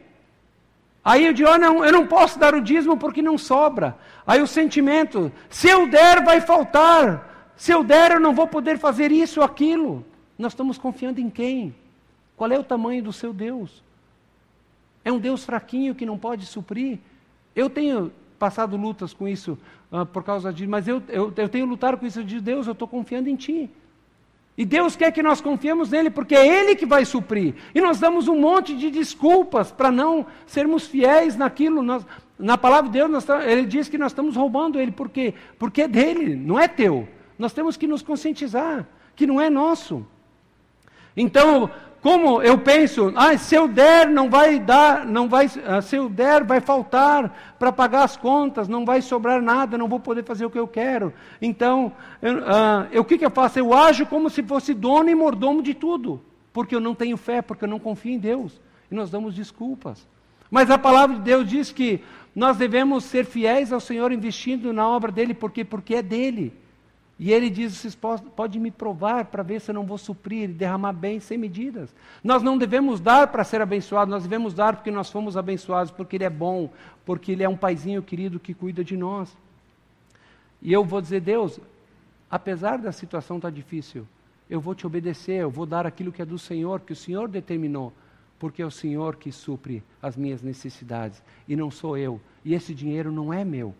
[1.05, 3.95] Aí eu digo: oh, não, eu não posso dar o dízimo porque não sobra.
[4.25, 7.53] Aí o sentimento: se eu der, vai faltar.
[7.55, 10.03] Se eu der, eu não vou poder fazer isso ou aquilo.
[10.39, 11.75] Nós estamos confiando em quem?
[12.37, 13.83] Qual é o tamanho do seu Deus?
[15.03, 16.99] É um Deus fraquinho que não pode suprir?
[17.55, 19.57] Eu tenho passado lutas com isso
[19.91, 22.73] uh, por causa disso, mas eu, eu, eu tenho lutado com isso de Deus, eu
[22.73, 23.69] estou confiando em Ti.
[24.55, 27.55] E Deus quer que nós confiemos nele, porque é Ele que vai suprir.
[27.73, 31.83] E nós damos um monte de desculpas para não sermos fiéis naquilo.
[31.83, 32.05] Nós,
[32.39, 34.91] na palavra de Deus, nós, Ele diz que nós estamos roubando Ele.
[34.91, 35.33] Por quê?
[35.59, 37.07] Porque é dele, não é teu.
[37.37, 40.05] Nós temos que nos conscientizar que não é nosso.
[41.15, 41.69] Então,
[42.07, 46.07] como eu penso, ah, se eu der, não vai dar, não vai, ah, se eu
[46.07, 50.45] der, vai faltar para pagar as contas, não vai sobrar nada, não vou poder fazer
[50.45, 51.13] o que eu quero.
[51.41, 51.91] Então,
[52.21, 53.59] eu, ah, eu, o que, que eu faço?
[53.59, 56.21] Eu ajo como se fosse dono e mordomo de tudo,
[56.53, 58.61] porque eu não tenho fé, porque eu não confio em Deus.
[58.89, 60.07] E nós damos desculpas.
[60.49, 62.01] Mas a palavra de Deus diz que
[62.33, 66.53] nós devemos ser fiéis ao Senhor investindo na obra dele, porque porque é dele.
[67.19, 70.53] E ele diz: vocês podem me provar para ver se eu não vou suprir e
[70.53, 71.93] derramar bem sem medidas.
[72.23, 76.15] Nós não devemos dar para ser abençoados, nós devemos dar porque nós fomos abençoados, porque
[76.15, 76.69] Ele é bom,
[77.05, 79.35] porque Ele é um paizinho querido que cuida de nós.
[80.61, 81.59] E eu vou dizer: Deus,
[82.29, 84.07] apesar da situação estar tá difícil,
[84.47, 87.27] eu vou te obedecer, eu vou dar aquilo que é do Senhor, que o Senhor
[87.27, 87.91] determinou,
[88.37, 92.21] porque é o Senhor que supre as minhas necessidades e não sou eu.
[92.45, 93.73] E esse dinheiro não é meu.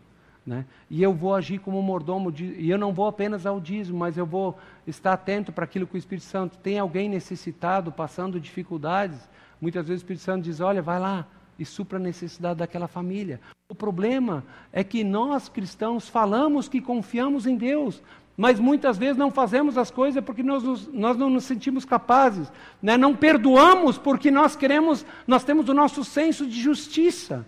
[0.48, 0.66] Né?
[0.90, 4.18] E eu vou agir como mordomo, de, e eu não vou apenas ao dízimo, mas
[4.18, 4.58] eu vou
[4.88, 9.28] estar atento para aquilo que o Espírito Santo tem alguém necessitado, passando dificuldades,
[9.60, 11.26] Muitas vezes o Espírito Santo diz: olha, vai lá
[11.58, 13.40] e supra a necessidade daquela família.
[13.70, 18.02] O problema é que nós cristãos falamos que confiamos em Deus,
[18.38, 22.96] mas muitas vezes não fazemos as coisas porque nós, nós não nos sentimos capazes, né?
[22.96, 27.46] não perdoamos porque nós queremos, nós temos o nosso senso de justiça.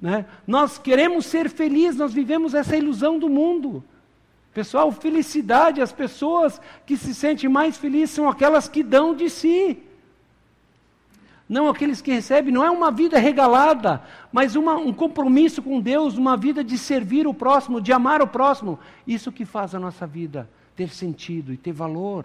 [0.00, 0.26] Né?
[0.46, 3.82] Nós queremos ser felizes, nós vivemos essa ilusão do mundo.
[4.52, 9.82] Pessoal, felicidade, as pessoas que se sentem mais felizes são aquelas que dão de si.
[11.48, 16.16] Não aqueles que recebem, não é uma vida regalada, mas uma, um compromisso com Deus,
[16.16, 18.78] uma vida de servir o próximo, de amar o próximo.
[19.06, 22.24] Isso que faz a nossa vida ter sentido e ter valor.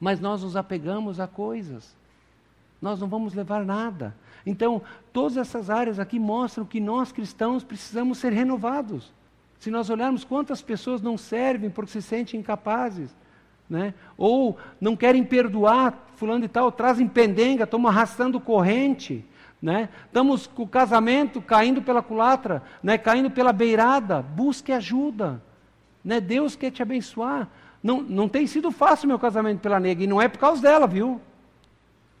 [0.00, 1.94] Mas nós nos apegamos a coisas,
[2.80, 4.14] nós não vamos levar nada.
[4.46, 4.80] Então,
[5.12, 9.12] todas essas áreas aqui mostram que nós cristãos precisamos ser renovados.
[9.58, 13.14] Se nós olharmos quantas pessoas não servem porque se sentem incapazes,
[13.68, 13.92] né?
[14.16, 19.24] ou não querem perdoar fulano e tal, trazem pendenga, estamos arrastando corrente,
[19.60, 19.88] né?
[20.06, 22.96] estamos com o casamento caindo pela culatra, né?
[22.96, 25.42] caindo pela beirada, busque ajuda.
[26.04, 26.20] Né?
[26.20, 27.48] Deus quer te abençoar.
[27.82, 30.86] Não, não tem sido fácil meu casamento pela nega, e não é por causa dela,
[30.86, 31.20] viu?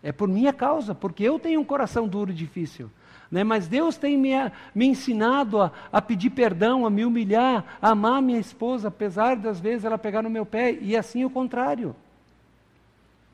[0.06, 2.88] É por minha causa, porque eu tenho um coração duro e difícil.
[3.28, 3.42] Né?
[3.42, 4.30] Mas Deus tem me,
[4.72, 9.58] me ensinado a, a, pedir perdão, a me humilhar, a amar minha esposa, apesar das
[9.58, 11.96] vezes ela pegar no meu pé, e assim o contrário.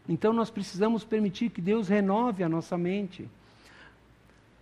[0.08, 3.28] Então nós precisamos permitir que Deus renove a nossa mente.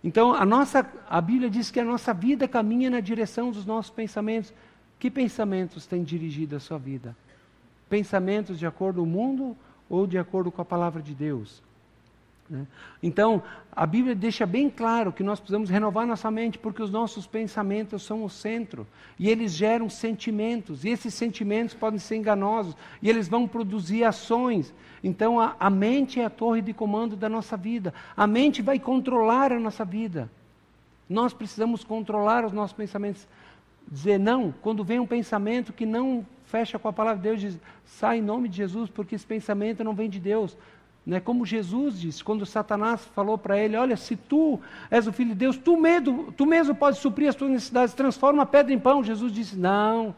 [0.03, 3.89] Então a nossa a Bíblia diz que a nossa vida caminha na direção dos nossos
[3.89, 4.53] pensamentos.
[4.99, 7.15] Que pensamentos têm dirigido a sua vida?
[7.89, 9.55] Pensamentos de acordo com o mundo
[9.89, 11.63] ou de acordo com a palavra de Deus?
[12.51, 12.67] Né?
[13.01, 13.41] Então,
[13.73, 18.03] a Bíblia deixa bem claro que nós precisamos renovar nossa mente, porque os nossos pensamentos
[18.03, 18.85] são o centro,
[19.17, 24.73] e eles geram sentimentos, e esses sentimentos podem ser enganosos, e eles vão produzir ações.
[25.01, 28.77] Então, a, a mente é a torre de comando da nossa vida, a mente vai
[28.77, 30.29] controlar a nossa vida.
[31.09, 33.25] Nós precisamos controlar os nossos pensamentos.
[33.87, 37.59] Dizer não, quando vem um pensamento que não fecha com a palavra de Deus, diz,
[37.85, 40.55] sai em nome de Jesus, porque esse pensamento não vem de Deus.
[41.05, 41.19] Né?
[41.19, 44.59] Como Jesus disse, quando Satanás falou para ele: Olha, se tu
[44.89, 48.43] és o filho de Deus, tu, medo, tu mesmo podes suprir as tuas necessidades, transforma
[48.43, 49.03] a pedra em pão.
[49.03, 50.15] Jesus disse: Não,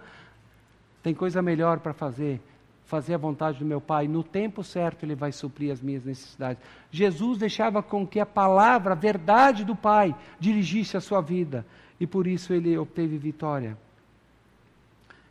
[1.02, 2.41] tem coisa melhor para fazer.
[2.86, 6.62] Fazer a vontade do meu Pai, no tempo certo Ele vai suprir as minhas necessidades.
[6.91, 11.65] Jesus deixava com que a palavra, a verdade do Pai, dirigisse a sua vida,
[12.00, 13.78] e por isso ele obteve vitória.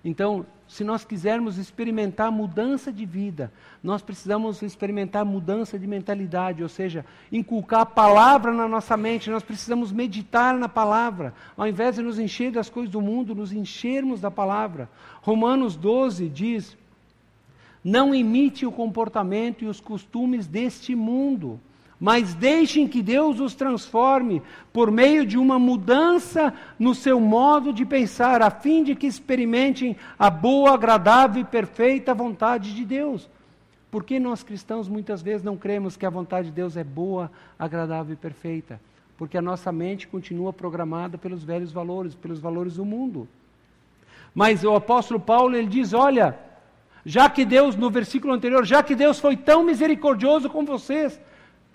[0.05, 6.69] Então, se nós quisermos experimentar mudança de vida, nós precisamos experimentar mudança de mentalidade, ou
[6.69, 12.03] seja, inculcar a palavra na nossa mente, nós precisamos meditar na palavra, ao invés de
[12.03, 14.89] nos encher das coisas do mundo, nos enchermos da palavra.
[15.21, 16.75] Romanos 12 diz:
[17.85, 21.61] Não imite o comportamento e os costumes deste mundo
[22.03, 27.87] mas deixem que Deus os transforme por meio de uma mudança no seu modo de
[27.87, 33.31] pensar, a fim de que experimentem a boa, agradável e perfeita vontade de Deus.
[33.89, 38.15] Porque nós cristãos muitas vezes não cremos que a vontade de Deus é boa, agradável
[38.15, 38.81] e perfeita?
[39.17, 43.29] Porque a nossa mente continua programada pelos velhos valores, pelos valores do mundo.
[44.35, 46.37] Mas o apóstolo Paulo ele diz: olha,
[47.07, 51.21] já que Deus, no versículo anterior, já que Deus foi tão misericordioso com vocês,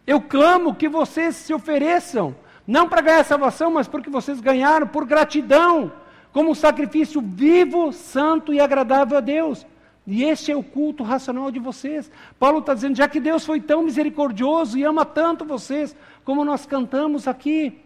[0.08, 2.34] eu clamo que vocês se ofereçam,
[2.66, 5.92] não para ganhar salvação, mas porque vocês ganharam por gratidão,
[6.32, 9.66] como um sacrifício vivo, santo e agradável a Deus.
[10.06, 12.10] E este é o culto racional de vocês.
[12.40, 15.94] Paulo está dizendo, já que Deus foi tão misericordioso e ama tanto vocês,
[16.24, 17.82] como nós cantamos aqui,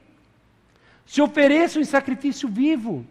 [1.08, 3.04] se ofereçam em sacrifício vivo.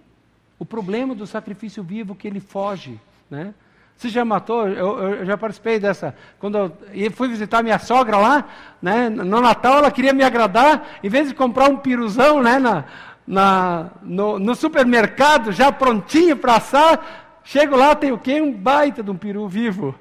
[0.57, 3.53] O problema do sacrifício vivo é que ele foge, né?
[4.01, 4.67] Você já matou?
[4.67, 6.15] Eu, eu, já participei dessa.
[6.39, 8.47] Quando eu fui visitar minha sogra lá,
[8.81, 12.85] né, no Natal ela queria me agradar, em vez de comprar um piruzão né, na,
[13.27, 18.41] na, no, no supermercado, já prontinho para assar, chego lá, tem o quê?
[18.41, 19.95] Um baita de um peru vivo.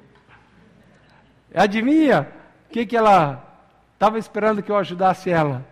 [1.54, 2.26] Adivinha
[2.70, 3.44] o que, que ela
[3.92, 5.62] estava esperando que eu ajudasse ela?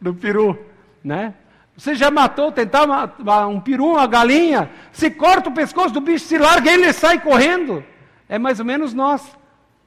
[0.00, 0.58] No peru,
[1.04, 1.34] né?
[1.78, 2.88] Você já matou, tentar
[3.46, 7.84] um peru, uma galinha, se corta o pescoço do bicho, se larga ele sai correndo.
[8.28, 9.38] É mais ou menos nós,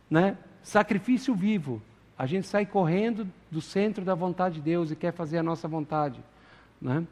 [0.10, 0.38] né?
[0.64, 1.82] Sacrifício vivo.
[2.18, 5.68] A gente sai correndo do centro da vontade de Deus e quer fazer a nossa
[5.68, 6.18] vontade,
[6.82, 7.04] né?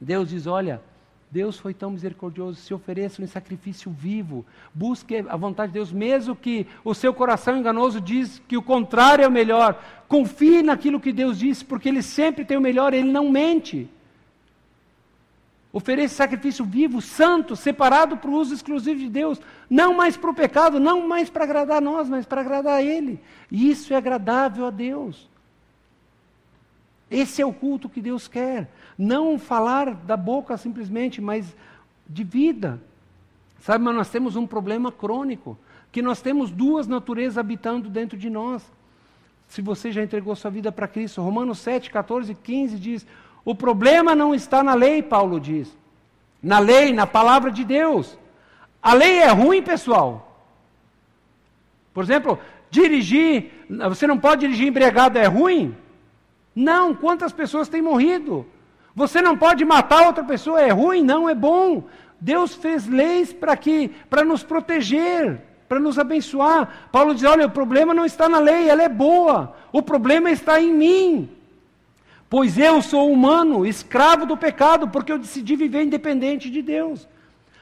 [0.00, 0.82] Deus diz: olha,
[1.30, 6.34] Deus foi tão misericordioso, se ofereça em sacrifício vivo, busque a vontade de Deus, mesmo
[6.34, 9.80] que o seu coração enganoso diz que o contrário é o melhor.
[10.08, 13.88] Confie naquilo que Deus disse, porque Ele sempre tem o melhor, Ele não mente.
[15.78, 19.40] Ofereça sacrifício vivo, santo, separado para o uso exclusivo de Deus.
[19.70, 22.82] Não mais para o pecado, não mais para agradar a nós, mas para agradar a
[22.82, 23.20] Ele.
[23.48, 25.28] E isso é agradável a Deus.
[27.08, 28.68] Esse é o culto que Deus quer.
[28.98, 31.54] Não falar da boca simplesmente, mas
[32.08, 32.80] de vida.
[33.60, 35.56] Sabe, mas nós temos um problema crônico,
[35.92, 38.68] que nós temos duas naturezas habitando dentro de nós.
[39.46, 43.06] Se você já entregou sua vida para Cristo, Romanos 7, 14 e 15 diz:
[43.48, 45.74] o problema não está na lei, Paulo diz.
[46.42, 48.18] Na lei, na palavra de Deus.
[48.82, 50.38] A lei é ruim, pessoal.
[51.94, 53.50] Por exemplo, dirigir,
[53.88, 55.74] você não pode dirigir embriagado, é ruim?
[56.54, 58.44] Não, quantas pessoas têm morrido?
[58.94, 61.02] Você não pode matar outra pessoa, é ruim?
[61.02, 61.84] Não, é bom.
[62.20, 66.90] Deus fez leis para que para nos proteger, para nos abençoar.
[66.92, 69.56] Paulo diz: "Olha, o problema não está na lei, ela é boa.
[69.72, 71.37] O problema está em mim.
[72.30, 77.08] Pois eu sou humano, escravo do pecado, porque eu decidi viver independente de Deus.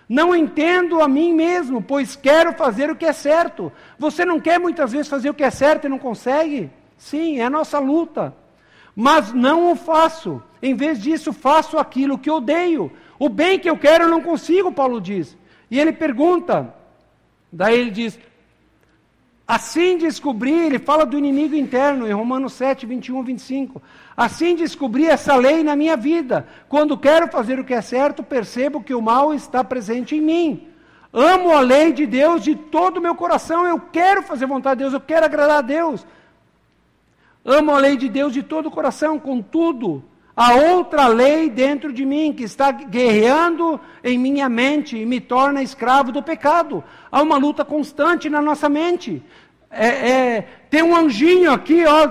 [0.09, 3.73] Não entendo a mim mesmo, pois quero fazer o que é certo.
[3.99, 6.71] Você não quer muitas vezes fazer o que é certo e não consegue?
[6.97, 8.35] Sim, é a nossa luta.
[8.95, 10.43] Mas não o faço.
[10.63, 12.91] Em vez disso, faço aquilo que odeio.
[13.19, 15.37] O bem que eu quero eu não consigo, Paulo diz.
[15.71, 16.75] E ele pergunta,
[17.53, 18.19] daí ele diz:
[19.47, 23.81] Assim descobri, ele fala do inimigo interno, em Romanos 7, 21, 25.
[24.17, 26.49] Assim descobri essa lei na minha vida.
[26.69, 30.67] Quando quero fazer o que é certo, percebo que o mal está presente em mim.
[31.13, 33.65] Amo a lei de Deus de todo o meu coração.
[33.65, 36.05] Eu quero fazer vontade de Deus, eu quero agradar a Deus.
[37.45, 40.03] Amo a lei de Deus de todo o coração, contudo,
[40.37, 45.63] há outra lei dentro de mim que está guerreando em minha mente e me torna
[45.63, 46.85] escravo do pecado.
[47.11, 49.23] Há uma luta constante na nossa mente.
[49.71, 52.11] É, é, tem um anjinho aqui, ó,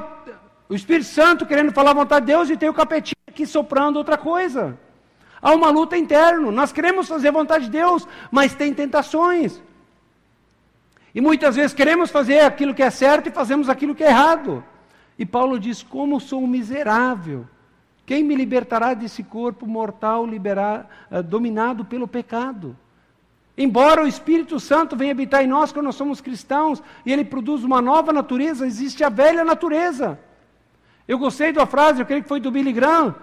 [0.67, 3.97] o Espírito Santo querendo falar a vontade de Deus e tem o capetinho aqui soprando
[3.97, 4.77] outra coisa.
[5.41, 6.49] Há uma luta interna.
[6.51, 9.61] Nós queremos fazer a vontade de Deus, mas tem tentações.
[11.13, 14.63] E muitas vezes queremos fazer aquilo que é certo e fazemos aquilo que é errado.
[15.19, 17.45] E Paulo diz: Como sou miserável.
[18.05, 22.77] Quem me libertará desse corpo mortal liberar, uh, dominado pelo pecado?
[23.57, 27.63] Embora o Espírito Santo venha habitar em nós quando nós somos cristãos e ele produz
[27.63, 30.19] uma nova natureza, existe a velha natureza.
[31.07, 33.15] Eu gostei da frase, eu creio que foi do Billy Graham,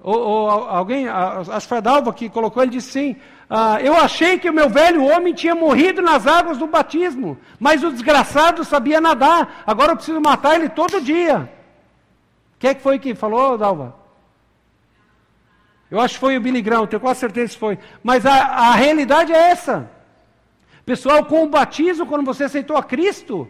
[0.00, 3.16] ou, ou alguém, acho que foi a Dalva que colocou, ele disse assim:
[3.48, 7.82] ah, Eu achei que o meu velho homem tinha morrido nas águas do batismo, mas
[7.82, 11.50] o desgraçado sabia nadar, agora eu preciso matar ele todo dia.
[12.58, 14.03] Quem é que foi que falou, Dalva?
[15.94, 17.78] Eu acho que foi o Billy Graham, tenho quase certeza que foi.
[18.02, 19.88] Mas a, a realidade é essa.
[20.84, 23.48] Pessoal, com o batismo, quando você aceitou a Cristo,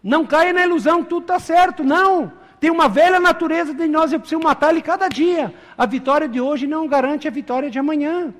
[0.00, 1.82] não caia na ilusão que tudo está certo.
[1.82, 2.32] Não.
[2.60, 5.52] Tem uma velha natureza de nós, eu preciso matar ele cada dia.
[5.76, 8.32] A vitória de hoje não garante a vitória de amanhã.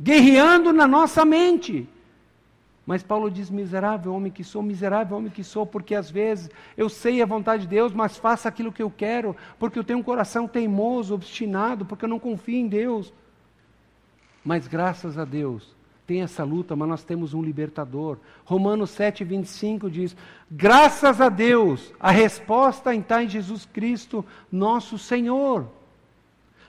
[0.00, 1.86] Guerreando na nossa mente.
[2.86, 6.88] Mas Paulo diz: miserável homem que sou, miserável homem que sou, porque às vezes eu
[6.88, 10.02] sei a vontade de Deus, mas faço aquilo que eu quero, porque eu tenho um
[10.02, 13.12] coração teimoso, obstinado, porque eu não confio em Deus.
[14.44, 18.18] Mas graças a Deus, tem essa luta, mas nós temos um libertador.
[18.44, 20.16] Romanos 7, 25 diz:
[20.50, 25.66] graças a Deus, a resposta está em Jesus Cristo, nosso Senhor.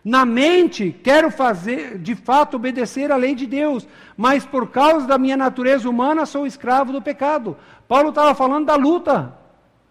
[0.03, 3.87] Na mente, quero fazer, de fato, obedecer à lei de Deus,
[4.17, 7.55] mas por causa da minha natureza humana, sou escravo do pecado.
[7.87, 9.37] Paulo estava falando da luta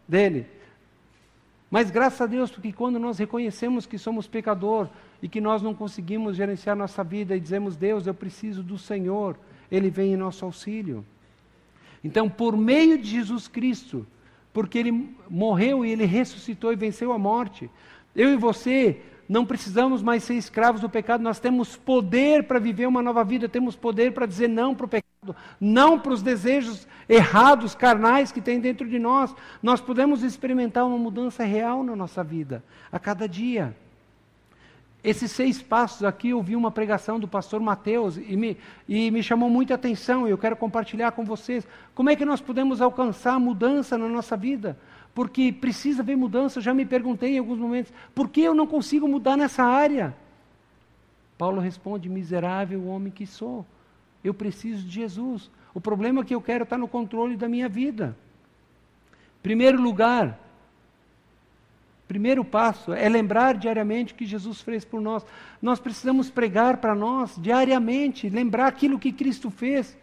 [0.07, 0.47] dele.
[1.71, 4.89] Mas graças a Deus, porque quando nós reconhecemos que somos pecador
[5.23, 9.39] e que nós não conseguimos gerenciar nossa vida e dizemos, Deus, eu preciso do Senhor,
[9.71, 11.03] Ele vem em nosso auxílio.
[12.05, 14.07] Então, por meio de Jesus Cristo,
[14.53, 17.71] porque Ele morreu e Ele ressuscitou e venceu a morte,
[18.15, 19.01] eu e você
[19.33, 23.49] não precisamos mais ser escravos do pecado, nós temos poder para viver uma nova vida,
[23.49, 28.43] temos poder para dizer não para o pecado, não para os desejos errados, carnais que
[28.43, 29.35] tem dentro de nós.
[29.63, 33.75] Nós podemos experimentar uma mudança real na nossa vida, a cada dia.
[35.03, 39.23] Esses seis passos aqui, eu vi uma pregação do pastor Mateus e me, e me
[39.23, 41.67] chamou muita atenção e eu quero compartilhar com vocês.
[41.95, 44.77] Como é que nós podemos alcançar mudança na nossa vida?
[45.15, 46.61] Porque precisa haver mudança.
[46.61, 50.15] Já me perguntei em alguns momentos, por que eu não consigo mudar nessa área?
[51.37, 53.67] Paulo responde: miserável homem que sou,
[54.23, 55.51] eu preciso de Jesus.
[55.75, 58.17] O problema é que eu quero estar no controle da minha vida.
[59.43, 60.39] Primeiro lugar,
[62.07, 65.25] primeiro passo é lembrar diariamente o que Jesus fez por nós.
[65.61, 69.97] Nós precisamos pregar para nós diariamente, lembrar aquilo que Cristo fez.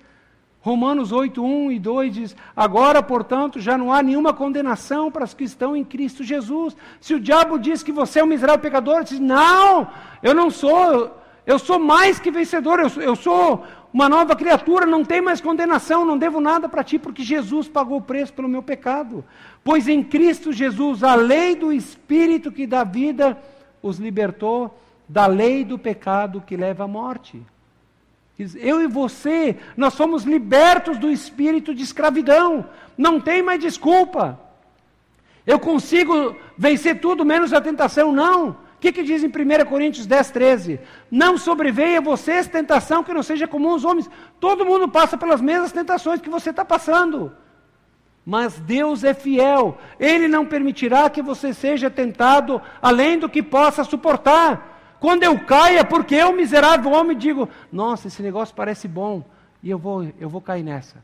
[0.62, 5.34] Romanos 8, 1 e 2 diz: Agora, portanto, já não há nenhuma condenação para os
[5.34, 6.76] que estão em Cristo Jesus.
[7.00, 9.88] Se o diabo diz que você é um miserável pecador, diz: Não,
[10.22, 11.18] eu não sou.
[11.46, 16.06] Eu sou mais que vencedor, eu, eu sou uma nova criatura, não tem mais condenação,
[16.06, 19.26] não devo nada para ti, porque Jesus pagou o preço pelo meu pecado.
[19.64, 23.36] Pois em Cristo Jesus, a lei do Espírito que dá vida
[23.82, 27.42] os libertou da lei do pecado que leva à morte.
[28.56, 32.70] Eu e você, nós somos libertos do espírito de escravidão.
[32.98, 34.40] Não tem mais desculpa.
[35.46, 38.14] Eu consigo vencer tudo menos a tentação?
[38.14, 38.50] Não.
[38.52, 40.80] O que, que diz em 1 Coríntios 10, 13?
[41.12, 44.10] Não sobreveia a vocês tentação que não seja comum aos homens.
[44.40, 47.34] Todo mundo passa pelas mesmas tentações que você está passando.
[48.26, 49.78] Mas Deus é fiel.
[50.00, 54.79] Ele não permitirá que você seja tentado além do que possa suportar.
[55.00, 59.24] Quando eu caia, porque eu, miserável homem, digo: Nossa, esse negócio parece bom,
[59.64, 60.98] e eu vou, eu vou cair nessa.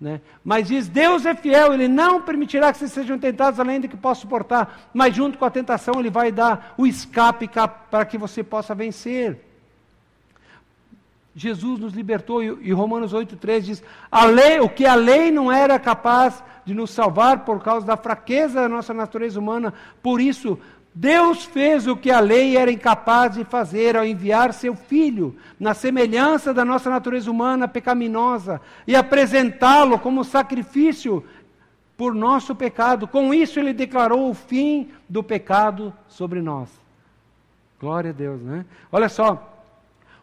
[0.00, 0.20] Né?
[0.44, 3.96] Mas diz: Deus é fiel, Ele não permitirá que vocês sejam tentados além do que
[3.96, 7.48] possa suportar, mas junto com a tentação, Ele vai dar o escape
[7.90, 9.40] para que você possa vencer.
[11.36, 15.78] Jesus nos libertou e Romanos 8,3 diz: a lei, o que a lei não era
[15.78, 20.58] capaz de nos salvar por causa da fraqueza da nossa natureza humana, por isso
[20.94, 25.74] Deus fez o que a lei era incapaz de fazer ao enviar seu filho, na
[25.74, 31.24] semelhança da nossa natureza humana pecaminosa, e apresentá-lo como sacrifício
[31.96, 33.08] por nosso pecado.
[33.08, 36.68] Com isso, ele declarou o fim do pecado sobre nós.
[37.80, 38.64] Glória a Deus, né?
[38.92, 39.50] Olha só.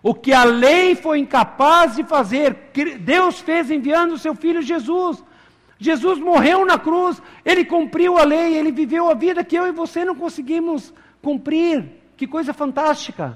[0.01, 5.23] O que a lei foi incapaz de fazer, Deus fez enviando o seu filho Jesus.
[5.81, 9.71] Jesus morreu na cruz, ele cumpriu a lei, ele viveu a vida que eu e
[9.71, 11.83] você não conseguimos cumprir.
[12.15, 13.35] Que coisa fantástica.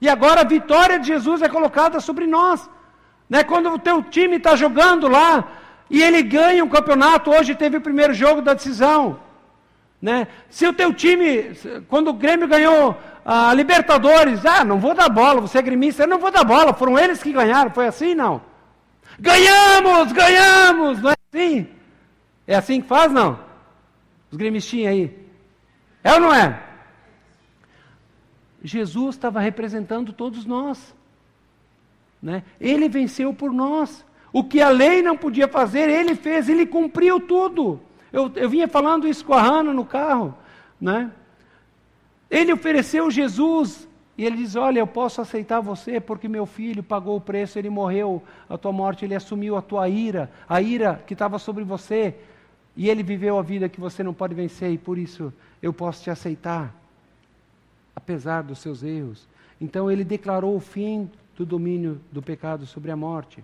[0.00, 2.66] E agora a vitória de Jesus é colocada sobre nós.
[3.28, 3.44] Né?
[3.44, 5.48] Quando o teu time está jogando lá
[5.90, 9.20] e ele ganha um campeonato, hoje teve o primeiro jogo da decisão.
[10.00, 10.28] Né?
[10.48, 11.52] Se o teu time,
[11.90, 16.08] quando o Grêmio ganhou a Libertadores, ah, não vou dar bola, você é gremista, eu
[16.08, 18.40] não vou dar bola, foram eles que ganharam, foi assim não?
[19.20, 21.68] Ganhamos, ganhamos, não é assim?
[22.46, 23.38] É assim que faz, não?
[24.30, 25.28] Os gremistinhos aí.
[26.02, 26.58] É ou não é?
[28.64, 30.94] Jesus estava representando todos nós.
[32.22, 32.42] Né?
[32.58, 34.04] Ele venceu por nós.
[34.32, 37.78] O que a lei não podia fazer, ele fez, ele cumpriu tudo.
[38.10, 40.34] Eu, eu vinha falando isso com a Hannah no carro.
[40.80, 41.10] Né?
[42.30, 43.86] Ele ofereceu Jesus
[44.20, 47.70] e ele diz: Olha, eu posso aceitar você porque meu filho pagou o preço, ele
[47.70, 52.14] morreu a tua morte, ele assumiu a tua ira, a ira que estava sobre você,
[52.76, 56.02] e ele viveu a vida que você não pode vencer, e por isso eu posso
[56.02, 56.70] te aceitar,
[57.96, 59.26] apesar dos seus erros.
[59.58, 63.42] Então ele declarou o fim do domínio do pecado sobre a morte.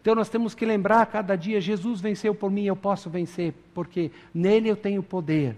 [0.00, 4.10] Então nós temos que lembrar cada dia: Jesus venceu por mim, eu posso vencer, porque
[4.34, 5.54] nele eu tenho poder.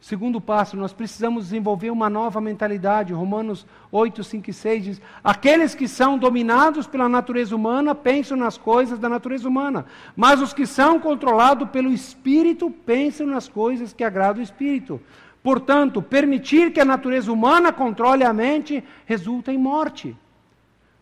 [0.00, 3.12] Segundo passo, nós precisamos desenvolver uma nova mentalidade.
[3.12, 8.56] Romanos 8, 5 e 6 diz: Aqueles que são dominados pela natureza humana pensam nas
[8.56, 14.04] coisas da natureza humana, mas os que são controlados pelo Espírito pensam nas coisas que
[14.04, 15.00] agradam o Espírito.
[15.42, 20.16] Portanto, permitir que a natureza humana controle a mente resulta em morte.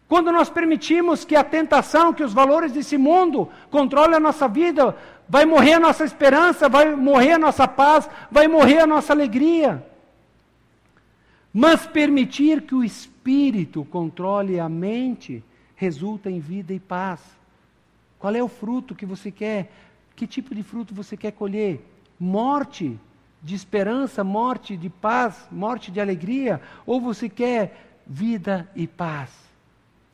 [0.08, 4.96] Quando nós permitimos que a tentação, que os valores desse mundo controlem a nossa vida,
[5.28, 9.84] vai morrer a nossa esperança, vai morrer a nossa paz, vai morrer a nossa alegria.
[11.52, 15.42] Mas permitir que o espírito controle a mente
[15.74, 17.20] resulta em vida e paz.
[18.18, 19.72] Qual é o fruto que você quer?
[20.14, 21.84] Que tipo de fruto você quer colher?
[22.18, 22.98] Morte
[23.42, 26.60] de esperança, morte de paz, morte de alegria?
[26.86, 29.45] Ou você quer vida e paz?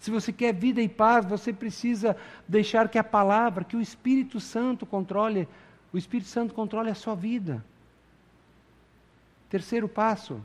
[0.03, 2.17] Se você quer vida e paz, você precisa
[2.49, 5.47] deixar que a palavra, que o Espírito Santo controle,
[5.93, 7.65] o Espírito Santo controle a sua vida.
[9.49, 10.41] Terceiro passo,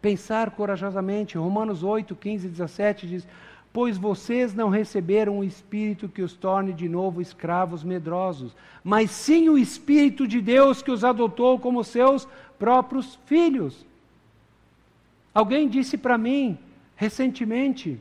[0.00, 1.36] pensar corajosamente.
[1.36, 3.26] Romanos 8, 15 e 17 diz:
[3.72, 8.54] Pois vocês não receberam o Espírito que os torne de novo escravos medrosos,
[8.84, 12.28] mas sim o Espírito de Deus que os adotou como seus
[12.60, 13.84] próprios filhos.
[15.34, 16.56] Alguém disse para mim,
[17.02, 17.98] recentemente.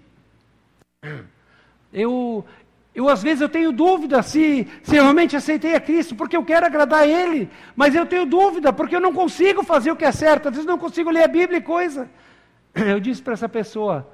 [1.92, 2.46] Eu,
[2.94, 6.66] eu às vezes eu tenho dúvida se, se realmente aceitei a Cristo, porque eu quero
[6.66, 10.12] agradar a Ele, mas eu tenho dúvida, porque eu não consigo fazer o que é
[10.12, 12.10] certo, às vezes não consigo ler a Bíblia e coisa.
[12.76, 14.08] Eu disse para essa pessoa,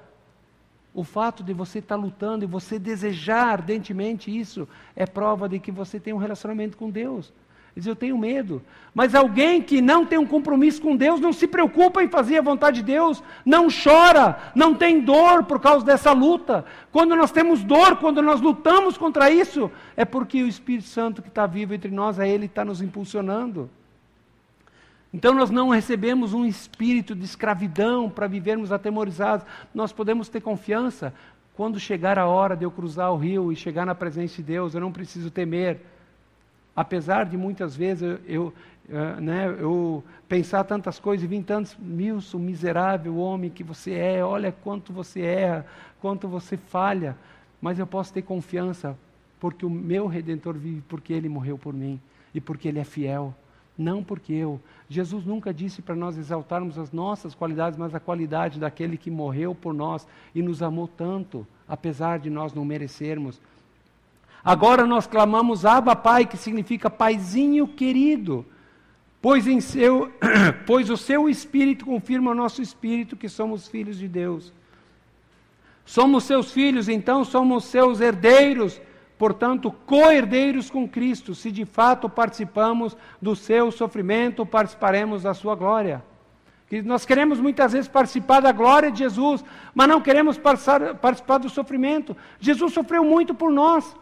[0.93, 5.71] o fato de você estar lutando e você desejar ardentemente isso é prova de que
[5.71, 7.31] você tem um relacionamento com Deus.
[7.77, 8.59] Ele diz, eu tenho medo.
[8.91, 12.41] Mas alguém que não tem um compromisso com Deus, não se preocupa em fazer a
[12.41, 16.65] vontade de Deus, não chora, não tem dor por causa dessa luta.
[16.91, 21.27] Quando nós temos dor, quando nós lutamos contra isso, é porque o Espírito Santo que
[21.27, 23.69] está vivo entre nós, é Ele que está nos impulsionando.
[25.13, 29.45] Então nós não recebemos um espírito de escravidão para vivermos atemorizados.
[29.71, 31.13] Nós podemos ter confiança.
[31.55, 34.73] Quando chegar a hora de eu cruzar o rio e chegar na presença de Deus,
[34.73, 35.79] eu não preciso temer.
[36.77, 38.53] Apesar de muitas vezes eu, eu,
[38.89, 44.23] uh, né, eu pensar tantas coisas e vir tantos, Milson, miserável homem que você é,
[44.23, 45.65] olha quanto você erra,
[45.99, 47.17] quanto você falha.
[47.59, 48.95] Mas eu posso ter confiança,
[49.39, 51.99] porque o meu Redentor vive, porque Ele morreu por mim
[52.31, 53.33] e porque Ele é fiel
[53.77, 54.59] não porque eu.
[54.89, 59.53] Jesus nunca disse para nós exaltarmos as nossas qualidades, mas a qualidade daquele que morreu
[59.53, 63.39] por nós e nos amou tanto, apesar de nós não merecermos.
[64.43, 68.45] Agora nós clamamos Abba Pai, que significa paizinho querido,
[69.21, 70.11] pois, em seu,
[70.65, 74.53] pois o seu Espírito confirma o nosso Espírito que somos filhos de Deus.
[75.85, 78.81] Somos seus filhos, então somos seus herdeiros
[79.17, 81.33] portanto, co-herdeiros com Cristo.
[81.33, 86.03] Se de fato participamos do seu sofrimento, participaremos da sua glória.
[86.67, 91.49] Que nós queremos muitas vezes participar da glória de Jesus, mas não queremos participar do
[91.49, 92.15] sofrimento.
[92.39, 93.95] Jesus sofreu muito por nós.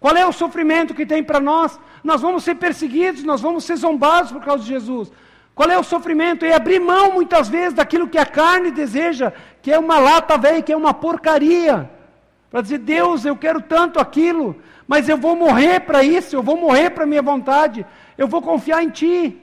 [0.00, 1.78] Qual é o sofrimento que tem para nós?
[2.02, 5.12] Nós vamos ser perseguidos, nós vamos ser zombados por causa de Jesus.
[5.54, 6.44] Qual é o sofrimento?
[6.44, 9.30] É abrir mão muitas vezes daquilo que a carne deseja,
[9.60, 11.90] que é uma lata velha, que é uma porcaria
[12.50, 16.56] para dizer: Deus, eu quero tanto aquilo, mas eu vou morrer para isso, eu vou
[16.56, 17.86] morrer para a minha vontade,
[18.18, 19.40] eu vou confiar em Ti,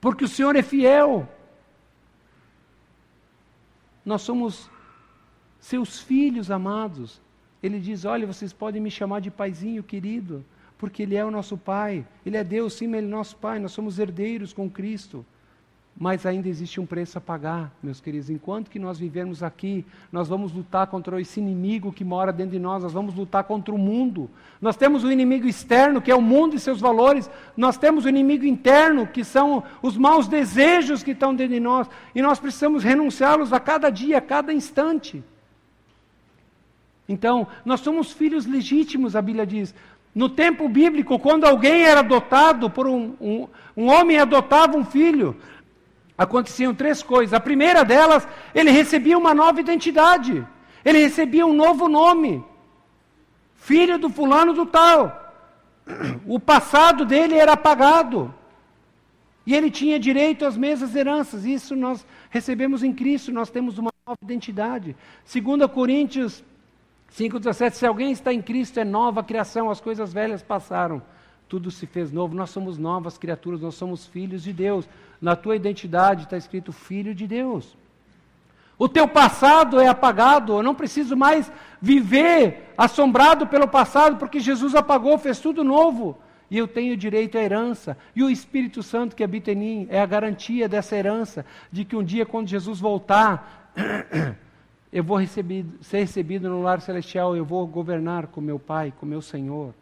[0.00, 1.28] porque o Senhor é fiel.
[4.04, 4.68] Nós somos
[5.60, 7.21] seus filhos amados.
[7.62, 10.44] Ele diz: Olha, vocês podem me chamar de paizinho querido,
[10.76, 12.04] porque Ele é o nosso Pai.
[12.26, 13.58] Ele é Deus, sim, Ele é nosso Pai.
[13.58, 15.24] Nós somos herdeiros com Cristo.
[15.94, 18.30] Mas ainda existe um preço a pagar, meus queridos.
[18.30, 22.58] Enquanto que nós vivermos aqui, nós vamos lutar contra esse inimigo que mora dentro de
[22.58, 24.28] nós, nós vamos lutar contra o mundo.
[24.60, 27.30] Nós temos o inimigo externo, que é o mundo e seus valores.
[27.56, 31.86] Nós temos o inimigo interno, que são os maus desejos que estão dentro de nós.
[32.14, 35.22] E nós precisamos renunciá-los a cada dia, a cada instante.
[37.08, 39.74] Então, nós somos filhos legítimos, a Bíblia diz.
[40.14, 45.36] No tempo bíblico, quando alguém era adotado por um, um, um homem adotava um filho,
[46.16, 47.32] aconteciam três coisas.
[47.32, 50.46] A primeira delas, ele recebia uma nova identidade.
[50.84, 52.44] Ele recebia um novo nome.
[53.56, 55.18] Filho do fulano do tal.
[56.26, 58.32] O passado dele era apagado.
[59.46, 61.44] E ele tinha direito às mesmas heranças.
[61.44, 64.94] Isso nós recebemos em Cristo, nós temos uma nova identidade.
[65.32, 66.44] 2 Coríntios
[67.16, 71.02] 5,17: Se alguém está em Cristo, é nova criação, as coisas velhas passaram
[71.52, 74.88] tudo se fez novo, nós somos novas criaturas, nós somos filhos de Deus.
[75.20, 77.76] Na tua identidade está escrito filho de Deus.
[78.78, 84.74] O teu passado é apagado, eu não preciso mais viver assombrado pelo passado, porque Jesus
[84.74, 86.18] apagou, fez tudo novo.
[86.50, 87.98] E eu tenho direito à herança.
[88.16, 91.94] E o Espírito Santo que habita em mim é a garantia dessa herança, de que
[91.94, 93.70] um dia, quando Jesus voltar,
[94.92, 99.06] eu vou receber, ser recebido no lar celestial, eu vou governar com meu Pai, com
[99.06, 99.72] meu Senhor.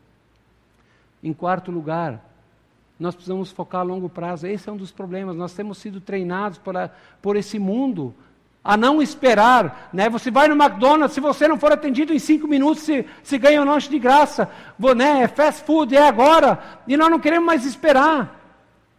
[1.22, 2.24] Em quarto lugar,
[2.98, 4.46] nós precisamos focar a longo prazo.
[4.46, 5.34] Esse é um dos problemas.
[5.34, 6.90] Nós temos sido treinados por, a,
[7.20, 8.14] por esse mundo
[8.62, 9.90] a não esperar.
[9.92, 10.08] Né?
[10.08, 13.60] Você vai no McDonald's, se você não for atendido em cinco minutos, se, se ganha
[13.62, 14.48] um lanche de graça.
[14.96, 15.22] Né?
[15.22, 16.58] É fast food, é agora.
[16.86, 18.39] E nós não queremos mais esperar.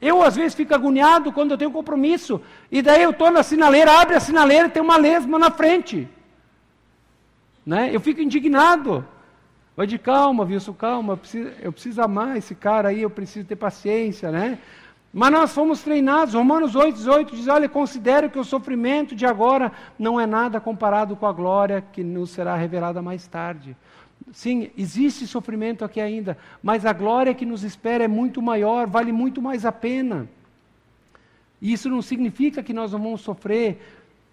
[0.02, 2.42] Eu, às vezes, fico agoniado quando eu tenho compromisso.
[2.72, 6.10] E daí eu estou na sinaleira, abre a sinaleira e tem uma lesma na frente.
[7.64, 7.94] Né?
[7.94, 9.06] Eu fico indignado.
[9.78, 13.48] Vai de calma, Wilson, calma, eu preciso, eu preciso amar esse cara aí, eu preciso
[13.48, 14.60] ter paciência, né?
[15.14, 19.72] Mas nós fomos treinados, Romanos 8, 18 diz: olha, considero que o sofrimento de agora
[20.00, 23.76] não é nada comparado com a glória que nos será revelada mais tarde.
[24.32, 29.12] Sim, existe sofrimento aqui ainda, mas a glória que nos espera é muito maior, vale
[29.12, 30.28] muito mais a pena.
[31.62, 33.80] E isso não significa que nós não vamos sofrer,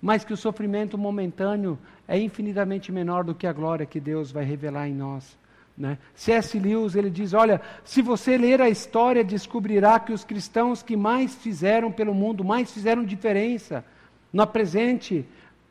[0.00, 4.44] mas que o sofrimento momentâneo é infinitamente menor do que a glória que Deus vai
[4.44, 5.36] revelar em nós.
[5.76, 5.98] Né?
[6.14, 6.58] C.S.
[6.58, 11.34] Lewis ele diz: olha, se você ler a história, descobrirá que os cristãos que mais
[11.34, 13.84] fizeram pelo mundo, mais fizeram diferença
[14.32, 15.24] no presente,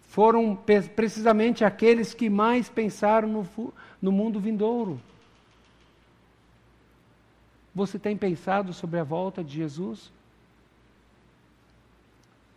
[0.07, 0.57] foram
[0.95, 4.99] precisamente aqueles que mais pensaram no, no mundo vindouro.
[7.73, 10.11] Você tem pensado sobre a volta de Jesus?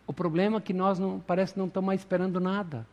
[0.07, 2.85] O problema é que nós não, parece não estamos mais esperando nada.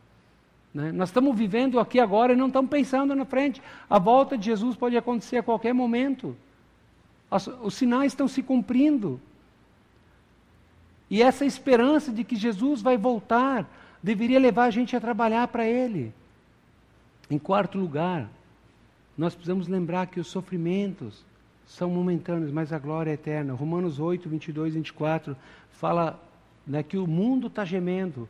[0.73, 0.91] Né?
[0.91, 3.61] Nós estamos vivendo aqui agora e não estamos pensando na frente.
[3.89, 6.35] A volta de Jesus pode acontecer a qualquer momento.
[7.29, 9.19] As, os sinais estão se cumprindo.
[11.09, 13.67] E essa esperança de que Jesus vai voltar
[14.01, 16.13] deveria levar a gente a trabalhar para Ele.
[17.29, 18.29] Em quarto lugar,
[19.19, 21.25] nós precisamos lembrar que os sofrimentos
[21.67, 23.53] são momentâneos, mas a glória é eterna.
[23.53, 25.35] Romanos 8, 22, 24
[25.73, 26.17] fala
[26.65, 28.29] né, que o mundo está gemendo,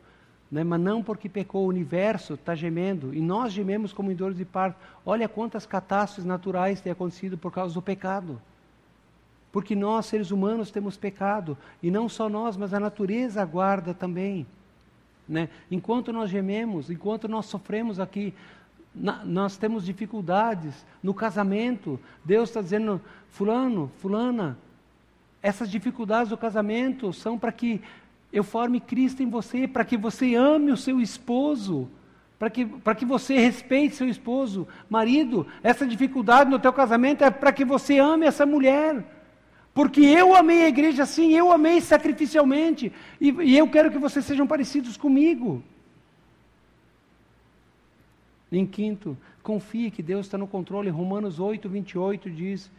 [0.50, 4.36] né, mas não porque pecou, o universo está gemendo, e nós gememos como em dores
[4.36, 4.80] de parto.
[5.06, 8.42] Olha quantas catástrofes naturais têm acontecido por causa do pecado.
[9.52, 14.44] Porque nós, seres humanos, temos pecado, e não só nós, mas a natureza aguarda também.
[15.28, 15.48] Né?
[15.70, 18.34] Enquanto nós gememos, enquanto nós sofremos aqui,
[18.94, 21.98] na, nós temos dificuldades no casamento.
[22.24, 24.58] Deus está dizendo, fulano, fulana,
[25.42, 27.80] essas dificuldades do casamento são para que
[28.32, 31.88] eu forme Cristo em você, para que você ame o seu esposo,
[32.38, 34.68] para que, para que você respeite seu esposo.
[34.88, 39.04] Marido, essa dificuldade no teu casamento é para que você ame essa mulher.
[39.72, 44.24] Porque eu amei a igreja assim, eu amei sacrificialmente, e, e eu quero que vocês
[44.24, 45.62] sejam parecidos comigo.
[48.52, 50.90] Em quinto, confie que Deus está no controle.
[50.90, 52.70] Romanos 8, 28 diz: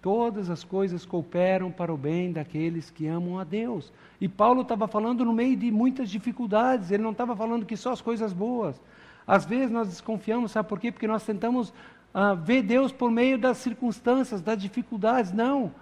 [0.00, 3.92] Todas as coisas cooperam para o bem daqueles que amam a Deus.
[4.20, 7.92] E Paulo estava falando no meio de muitas dificuldades, ele não estava falando que só
[7.92, 8.80] as coisas boas.
[9.26, 10.92] Às vezes nós desconfiamos, sabe por quê?
[10.92, 11.70] Porque nós tentamos
[12.14, 15.32] uh, ver Deus por meio das circunstâncias, das dificuldades.
[15.32, 15.72] Não,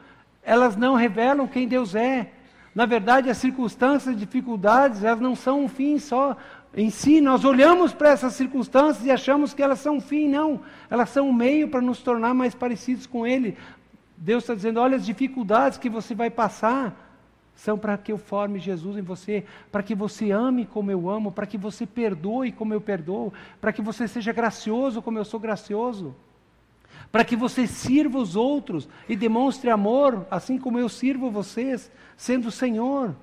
[0.43, 2.33] elas não revelam quem Deus é.
[2.75, 6.37] Na verdade, as circunstâncias, as dificuldades, elas não são um fim só
[6.77, 7.21] em si.
[7.21, 10.29] Nós olhamos para essas circunstâncias e achamos que elas são um fim.
[10.29, 10.61] Não,
[10.91, 13.57] elas são um meio para nos tornar mais parecidos com Ele,
[14.17, 17.01] Deus está dizendo: olha, as dificuldades que você vai passar
[17.55, 21.31] são para que eu forme Jesus em você, para que você ame como eu amo,
[21.31, 25.39] para que você perdoe como eu perdoo, para que você seja gracioso como eu sou
[25.39, 26.15] gracioso,
[27.13, 32.49] para que você sirva os outros e demonstre amor, assim como eu sirvo vocês, sendo
[32.49, 33.15] o Senhor.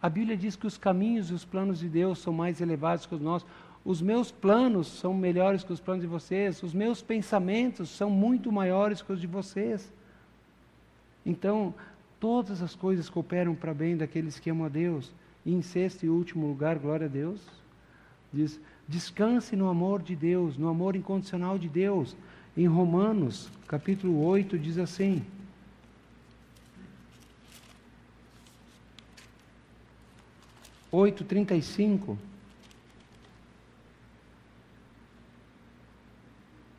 [0.00, 3.14] A Bíblia diz que os caminhos e os planos de Deus são mais elevados que
[3.14, 3.48] os nossos.
[3.84, 8.52] Os meus planos são melhores que os planos de vocês, os meus pensamentos são muito
[8.52, 9.92] maiores que os de vocês.
[11.24, 11.74] Então,
[12.20, 15.12] todas as coisas cooperam para bem daqueles que amam a Deus.
[15.44, 17.40] E em sexto e último lugar, glória a Deus,
[18.32, 22.16] diz: descanse no amor de Deus, no amor incondicional de Deus.
[22.56, 25.24] Em Romanos, capítulo 8, diz assim:
[30.90, 32.18] oito trinta e cinco.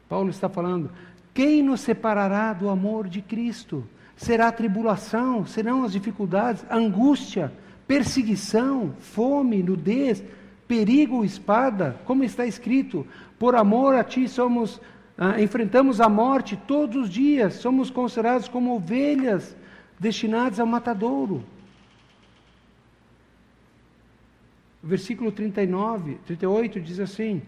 [0.07, 0.89] Paulo está falando:
[1.33, 3.87] quem nos separará do amor de Cristo?
[4.17, 7.53] Será a tribulação, serão as dificuldades, angústia,
[7.87, 10.21] perseguição, fome, nudez,
[10.67, 11.23] perigo?
[11.23, 13.05] Espada, como está escrito:
[13.37, 14.81] por amor a ti somos
[15.17, 19.55] ah, enfrentamos a morte todos os dias, somos considerados como ovelhas
[19.99, 21.43] destinadas ao matadouro.
[24.81, 27.41] Versículo 39, 38 diz assim: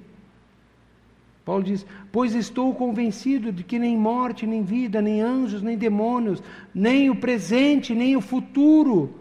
[1.46, 6.44] Paulo diz: Pois estou convencido de que nem morte, nem vida, nem anjos, nem demônios,
[6.74, 9.14] nem o presente, nem o futuro,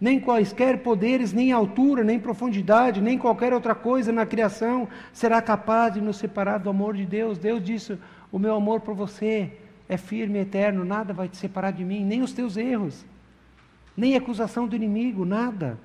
[0.00, 5.94] nem quaisquer poderes, nem altura, nem profundidade, nem qualquer outra coisa na criação será capaz
[5.94, 7.38] de nos separar do amor de Deus.
[7.38, 7.98] Deus disse:
[8.30, 9.52] O meu amor por você
[9.88, 13.04] é firme e eterno, nada vai te separar de mim, nem os teus erros,
[13.96, 15.78] nem acusação do inimigo, nada.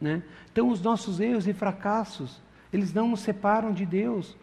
[0.00, 0.22] Né?
[0.52, 2.40] Então, os nossos erros e fracassos,
[2.72, 4.36] eles não nos separam de Deus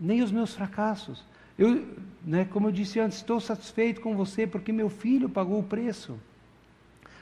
[0.00, 1.24] nem os meus fracassos.
[1.58, 1.84] Eu,
[2.24, 6.18] né, como eu disse antes, estou satisfeito com você porque meu filho pagou o preço.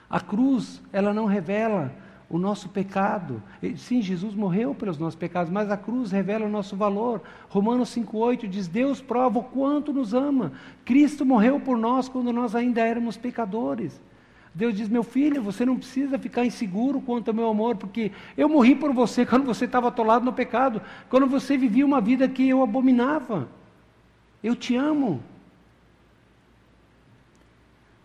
[0.09, 1.93] A cruz, ela não revela
[2.29, 3.43] o nosso pecado.
[3.77, 7.23] Sim, Jesus morreu pelos nossos pecados, mas a cruz revela o nosso valor.
[7.49, 10.53] Romanos 5,8 diz: Deus prova o quanto nos ama.
[10.85, 14.01] Cristo morreu por nós quando nós ainda éramos pecadores.
[14.57, 18.49] Deus diz: Meu filho, você não precisa ficar inseguro quanto ao meu amor, porque eu
[18.49, 20.81] morri por você quando você estava atolado no pecado,
[21.11, 23.49] quando você vivia uma vida que eu abominava.
[24.43, 25.23] Eu te amo.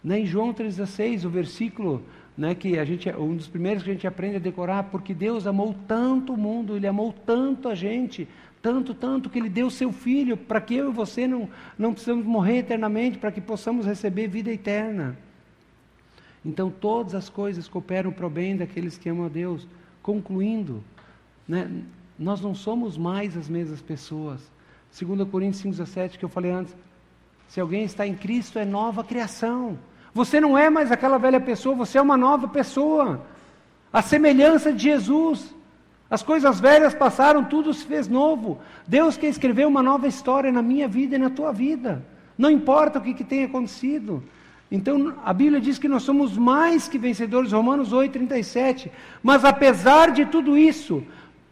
[0.04, 2.04] Né, em João 3,16, o versículo
[2.36, 5.48] né, que a gente, um dos primeiros que a gente aprende a decorar, porque Deus
[5.48, 8.28] amou tanto o mundo, Ele amou tanto a gente,
[8.62, 11.48] tanto, tanto, que Ele deu seu Filho, para que eu e você não,
[11.78, 15.16] não precisamos morrer eternamente, para que possamos receber vida eterna.
[16.44, 19.68] Então todas as coisas cooperam para o bem daqueles que amam a Deus.
[20.02, 20.84] Concluindo,
[21.48, 21.70] né,
[22.18, 24.42] nós não somos mais as mesmas pessoas.
[25.00, 26.76] 2 Coríntios 5,17 que eu falei antes.
[27.48, 29.78] Se alguém está em Cristo, é nova criação.
[30.14, 33.26] Você não é mais aquela velha pessoa, você é uma nova pessoa.
[33.92, 35.54] A semelhança de Jesus.
[36.10, 38.60] As coisas velhas passaram, tudo se fez novo.
[38.86, 42.06] Deus quer escrever uma nova história na minha vida e na tua vida.
[42.38, 44.22] Não importa o que, que tenha acontecido.
[44.72, 48.90] Então a Bíblia diz que nós somos mais que vencedores, Romanos 8, 37.
[49.22, 51.04] Mas apesar de tudo isso,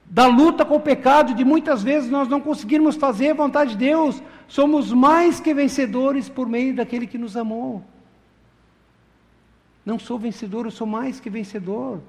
[0.06, 3.78] da luta com o pecado, de muitas vezes nós não conseguirmos fazer a vontade de
[3.78, 7.84] Deus, somos mais que vencedores por meio daquele que nos amou.
[9.86, 12.00] Não sou vencedor, eu sou mais que vencedor.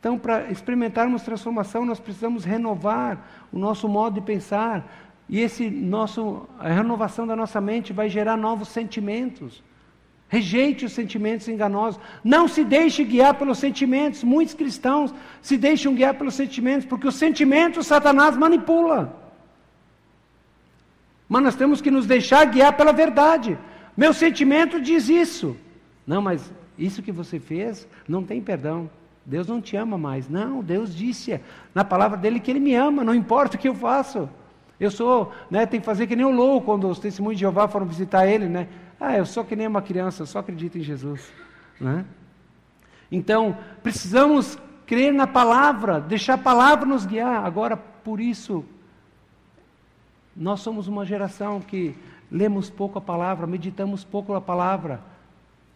[0.00, 4.84] Então, para experimentarmos transformação, nós precisamos renovar o nosso modo de pensar.
[5.28, 9.62] E esse nosso, a renovação da nossa mente vai gerar novos sentimentos.
[10.34, 12.00] Rejeite os sentimentos enganosos.
[12.24, 14.24] Não se deixe guiar pelos sentimentos.
[14.24, 19.00] Muitos cristãos se deixam guiar pelos sentimentos, porque os sentimentos Satanás manipula.
[21.28, 23.56] Mas nós temos que nos deixar guiar pela verdade.
[23.96, 25.56] Meu sentimento diz isso.
[26.04, 28.90] Não, mas isso que você fez não tem perdão.
[29.24, 30.28] Deus não te ama mais.
[30.28, 31.40] Não, Deus disse
[31.72, 34.28] na palavra dele que ele me ama, não importa o que eu faço.
[34.80, 37.68] Eu sou, né, tem que fazer que nem o louco quando os testemunhos de Jeová
[37.68, 38.66] foram visitar ele, né?
[39.06, 41.30] Ah, eu sou que nem uma criança, eu só acredito em Jesus.
[41.78, 42.06] Né?
[43.12, 47.44] Então, precisamos crer na palavra, deixar a palavra nos guiar.
[47.44, 48.64] Agora, por isso,
[50.34, 51.94] nós somos uma geração que
[52.30, 55.02] lemos pouco a palavra, meditamos pouco a palavra.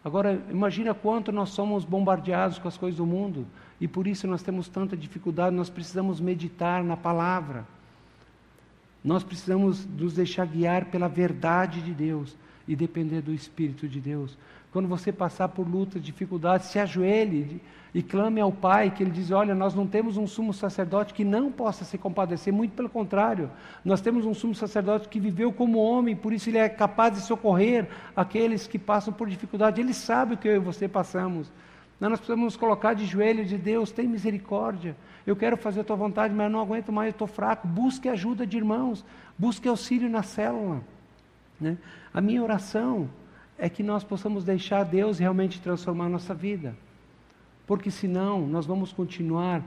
[0.02, 3.46] Agora, imagina quanto nós somos bombardeados com as coisas do mundo
[3.78, 7.66] e por isso nós temos tanta dificuldade, nós precisamos meditar na palavra.
[9.04, 12.34] Nós precisamos nos deixar guiar pela verdade de Deus
[12.68, 14.36] e depender do Espírito de Deus.
[14.70, 17.60] Quando você passar por lutas, dificuldades, se ajoelhe
[17.94, 21.24] e clame ao Pai, que Ele diz: Olha, nós não temos um sumo sacerdote que
[21.24, 23.50] não possa se compadecer, muito pelo contrário,
[23.82, 27.20] nós temos um sumo sacerdote que viveu como homem, por isso Ele é capaz de
[27.22, 29.80] socorrer aqueles que passam por dificuldade.
[29.80, 31.50] Ele sabe o que eu e você passamos.
[31.98, 34.94] Nós precisamos nos colocar de joelho de Deus, tem misericórdia.
[35.26, 37.66] Eu quero fazer a tua vontade, mas eu não aguento mais, eu estou fraco.
[37.66, 39.04] Busque ajuda de irmãos,
[39.36, 40.80] busque auxílio na célula.
[41.60, 41.76] Né?
[42.12, 43.08] A minha oração
[43.58, 46.76] é que nós possamos deixar Deus realmente transformar nossa vida.
[47.66, 49.62] Porque senão nós vamos continuar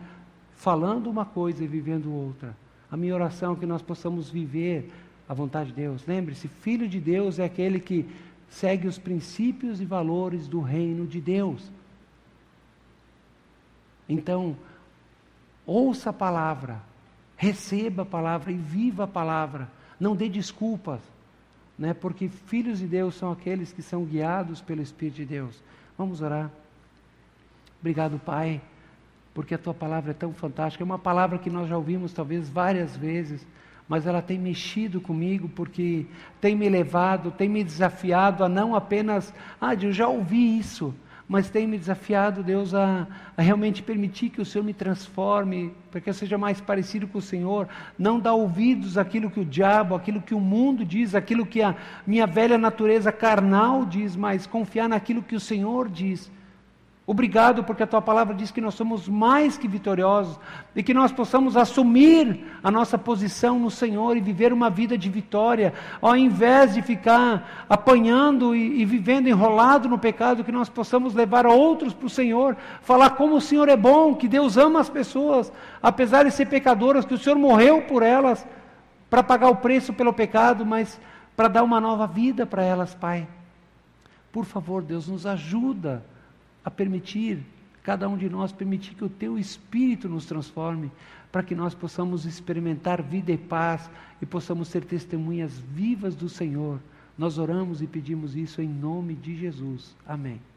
[0.56, 2.56] falando uma coisa e vivendo outra.
[2.90, 4.92] A minha oração é que nós possamos viver
[5.28, 6.06] a vontade de Deus.
[6.06, 8.06] Lembre-se, filho de Deus é aquele que
[8.50, 11.72] segue os princípios e valores do reino de Deus.
[14.08, 14.58] Então,
[15.66, 16.82] ouça a palavra,
[17.38, 19.70] receba a palavra e viva a palavra.
[20.00, 21.02] Não dê desculpas
[21.78, 21.94] né?
[21.94, 25.62] porque filhos de Deus são aqueles que são guiados pelo Espírito de Deus.
[25.98, 26.50] Vamos orar.
[27.80, 28.62] Obrigado, Pai,
[29.34, 30.84] porque a tua palavra é tão fantástica.
[30.84, 33.46] É uma palavra que nós já ouvimos talvez várias vezes,
[33.88, 36.06] mas ela tem mexido comigo porque
[36.40, 40.94] tem me levado, tem me desafiado a não apenas, ah, eu já ouvi isso,
[41.32, 43.08] mas tem me desafiado, Deus, a,
[43.38, 47.20] a, realmente permitir que o Senhor me transforme, para que eu seja mais parecido com
[47.20, 51.46] o Senhor, não dar ouvidos àquilo que o diabo, aquilo que o mundo diz, aquilo
[51.46, 51.74] que a
[52.06, 56.30] minha velha natureza carnal diz, mas confiar naquilo que o Senhor diz.
[57.06, 60.40] Obrigado, porque a tua palavra diz que nós somos mais que vitoriosos
[60.76, 65.10] e que nós possamos assumir a nossa posição no Senhor e viver uma vida de
[65.10, 71.16] vitória, ao invés de ficar apanhando e, e vivendo enrolado no pecado, que nós possamos
[71.16, 74.90] levar outros para o Senhor, falar como o Senhor é bom, que Deus ama as
[74.90, 78.48] pessoas, apesar de ser pecadoras, que o Senhor morreu por elas
[79.10, 81.02] para pagar o preço pelo pecado, mas
[81.36, 83.28] para dar uma nova vida para elas, Pai.
[84.32, 86.06] Por favor, Deus, nos ajuda
[86.64, 87.44] a permitir,
[87.84, 90.92] cada um de nós, permitir que o teu Espírito nos transforme,
[91.32, 93.90] para que nós possamos experimentar vida e paz
[94.22, 96.80] e possamos ser testemunhas vivas do Senhor.
[97.18, 99.96] Nós oramos e pedimos isso em nome de Jesus.
[100.06, 100.51] Amém.